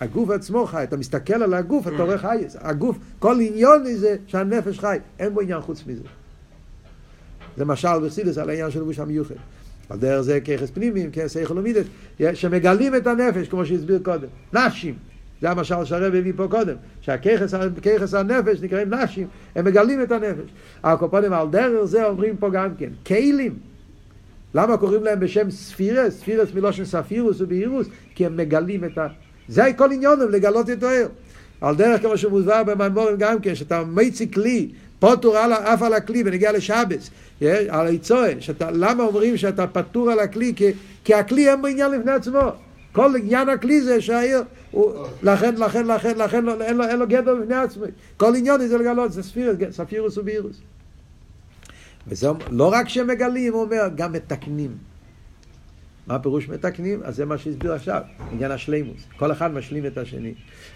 [0.01, 4.79] הגוף עצמו חי, אתה מסתכל על הגוף, אתה רואה חי, הגוף, כל עניון זה שהנפש
[4.79, 6.03] חי, אין בו עניין חוץ מזה.
[7.57, 9.35] זה משל בחסידס על העניין של לבוש המיוחד.
[9.89, 11.87] על דרך זה ככס פנימיים, ככס איכו לומידת,
[12.35, 14.95] שמגלים את הנפש, כמו שהסביר קודם, נפשים.
[15.41, 20.51] זה המשל שהרב הביא פה קודם, שהככס הנפש נקראים נפשים, הם מגלים את הנפש.
[20.83, 23.59] הקופונים על דרך זה אומרים פה גם כן, כלים.
[24.55, 26.21] למה קוראים להם בשם ספירס?
[26.21, 29.07] ספירס מלושן ספירוס ובהירוס, כי הם מגלים את ה...
[29.51, 31.07] זה כל עניונם, לגלות את האר.
[31.61, 36.23] על דרך כמו שמוסבר במימורים גם כן, שאתה מייצי כלי, פוטור על, אף על הכלי
[36.27, 37.11] ונגיע לשבס,
[37.69, 40.53] על היצואה, למה אומרים שאתה פטור על הכלי?
[40.57, 40.73] כי,
[41.05, 42.41] כי הכלי אין בו עניין לפני עצמו.
[42.93, 44.43] כל עניין הכלי זה שהעיר,
[45.23, 47.85] לכן, לכן, לכן, לכן, לא, אין לו, אין לו גדר בפני עצמו.
[48.17, 50.57] כל עניין זה לגלות, זה ספירוס, ספירוס ובירוס.
[52.09, 54.90] וזה לא רק שמגלים, הוא אומר, גם מתקנים.
[56.11, 57.01] מה הפירוש מתקנים?
[57.05, 58.01] אז זה מה שהסביר עכשיו,
[58.33, 59.03] עניין השלימוס.
[59.17, 60.35] כל אחד משלים את השני.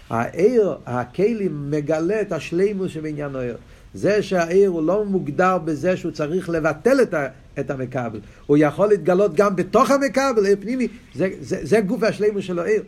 [0.09, 3.57] העיר, הכלים מגלה את השלימוס שבעניין העיר.
[3.93, 7.13] זה שהעיר הוא לא מוגדר בזה שהוא צריך לבטל את,
[7.59, 8.19] את המכבל.
[8.45, 10.87] הוא יכול להתגלות גם בתוך המכבל, עיר פנימי.
[11.15, 12.83] זה, זה, זה גוף השלימוס של העיר.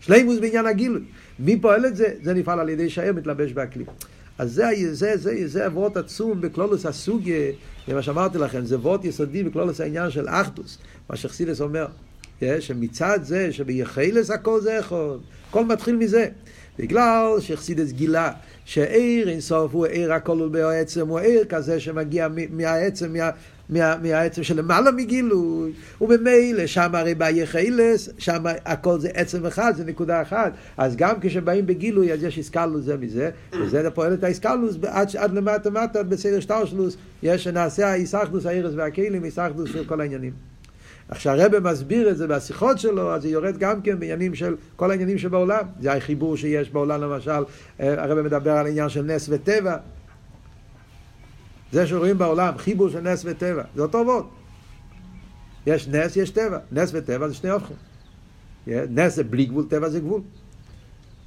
[0.00, 1.02] שלימוס בעניין הגילוי.
[1.38, 2.14] מי פועל את זה?
[2.22, 3.86] זה נפעל על ידי שהעיר מתלבש באקלים.
[4.38, 7.52] אז זה, זה, זה, זה אבות עצום בכלולוס הסוגיה,
[7.88, 10.78] זה מה שאמרתי לכם, זה אבות יסודי בכלולוס העניין של אחדוס,
[11.10, 11.86] מה שחסידס אומר,
[12.60, 15.18] שמצד זה שביחלס הכל זה יכול,
[15.48, 16.28] הכל מתחיל מזה,
[16.78, 18.32] בגלל שחסידס גילה
[18.64, 23.30] שעיר אינסוף הוא עיר הכל בעצם, הוא עיר כזה שמגיע מהעצם, מה,
[23.68, 30.22] מה, מהעצם שלמעלה מגילוי, וממילא שם הרי ביחלס, שם הכל זה עצם אחד, זה נקודה
[30.22, 35.16] אחת, אז גם כשבאים בגילוי אז יש איסקלוס זה מזה, וזה פועל את האיסקלוס עד,
[35.16, 40.32] עד למטה מטה בסדר שטרשלוס, יש שנעשה האיסחדוס האירס והכלים, איסחדוס של כל העניינים.
[41.08, 44.90] עכשיו הרב מסביר את זה בשיחות שלו, אז זה יורד גם כן בעניינים של כל
[44.90, 45.64] העניינים שבעולם.
[45.80, 47.42] זה החיבור שיש בעולם למשל,
[47.78, 49.76] הרב מדבר על עניין של נס וטבע.
[51.72, 54.24] זה שרואים בעולם, חיבור של נס וטבע, זה אותו וורד.
[55.66, 56.58] יש נס, יש טבע.
[56.72, 57.76] נס וטבע זה שני הופכים.
[58.66, 60.20] נס זה בלי גבול, טבע זה גבול.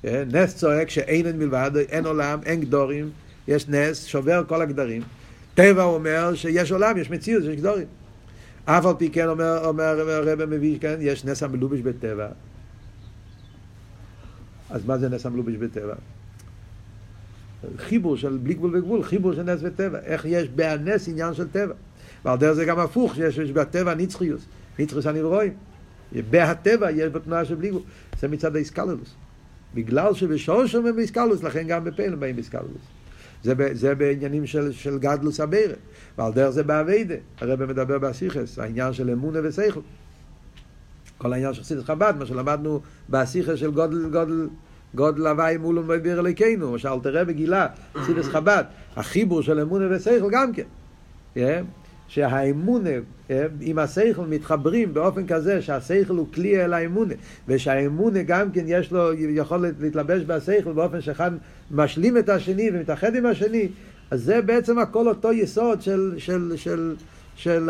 [0.03, 3.09] נס צועק שאין אין מלבד, אין עולם, אין גדורים,
[3.47, 5.01] יש נס, שובר כל הגדרים.
[5.55, 7.87] טבע אומר שיש עולם, יש מציאות, יש גדורים.
[8.65, 12.27] אף על פי כן אומר, אומר הרב מביא, כן, יש נס המלובש בטבע.
[14.69, 15.93] אז מה זה נס המלובש בטבע?
[17.77, 19.99] חיבור של בלי גבול וגבול, חיבור של נס וטבע.
[19.99, 21.73] איך יש בהנס עניין של טבע.
[22.25, 24.45] ועל דרך זה גם הפוך, שיש בטבע נצחיוס,
[24.79, 25.53] נצחיוס הנברואים.
[26.29, 27.81] בהטבע יש בתנועה של בלי גבול.
[28.19, 29.15] זה מצד האיסקללוס.
[29.73, 32.81] בגלל שבשורשם הם באיסקללוס, לכן גם בפעילים באים באיסקללוס.
[33.43, 35.73] זה, זה בעניינים של, של גדלוס הבירה.
[36.17, 37.15] ועל דרך זה באביידה.
[37.41, 39.79] הרב מדבר באסיכס, העניין של אמונה ושכל.
[41.17, 44.47] כל העניין של חסידס חב"ד, מה שלמדנו באסיכס של גודל, גודל,
[44.95, 48.63] גודל הוואי מול ומביר אלוקינו, מה תראה בגילה, חסידס חב"ד,
[48.95, 50.63] החיבור של אמונה ושכל גם כן.
[51.35, 51.39] Yeah.
[52.09, 52.89] שהאמונה
[53.29, 57.13] אה, עם השכל מתחברים באופן כזה שהשכל הוא כלי אל האמונה
[57.47, 61.31] ושהאמונה גם כן יש לו יכולת להתלבש בשכל באופן שאחד
[61.71, 63.67] משלים את השני ומתאחד עם השני
[64.11, 66.95] אז זה בעצם הכל אותו יסוד של, של, של,
[67.35, 67.69] של,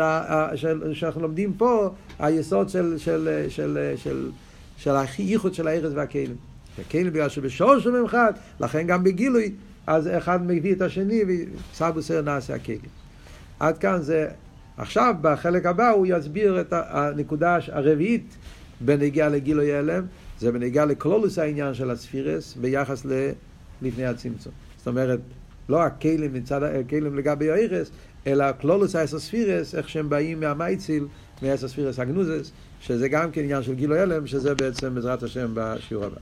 [0.54, 4.30] של, שאנחנו לומדים פה, היסוד של, של, של, של,
[4.76, 6.49] של הייחוד של הארץ והכלים.
[6.78, 9.52] הכלים בגלל שבשורש הוא ממחד, לכן גם בגילוי,
[9.86, 12.78] אז אחד מביא את השני וסבו סר נעשה הכלים.
[13.60, 14.28] עד כאן זה,
[14.76, 18.36] עכשיו בחלק הבא הוא יסביר את הנקודה הרביעית
[18.80, 20.04] בנגיעה לגילוי הלם,
[20.38, 23.06] זה בנגיעה לקלולוס העניין של הספירס ביחס
[23.82, 24.52] לפני הצמצום.
[24.78, 25.20] זאת אומרת,
[25.68, 27.90] לא הכלים מצד הכלים לגבי האירס,
[28.26, 31.06] אלא כלולוס האסוספירס, איך שהם באים מהמייציל,
[31.42, 32.50] מהאסוספירס הגנוזס,
[32.80, 36.20] שזה גם כן עניין של גילו הלם, שזה בעצם בעזרת השם בשיעור הבא.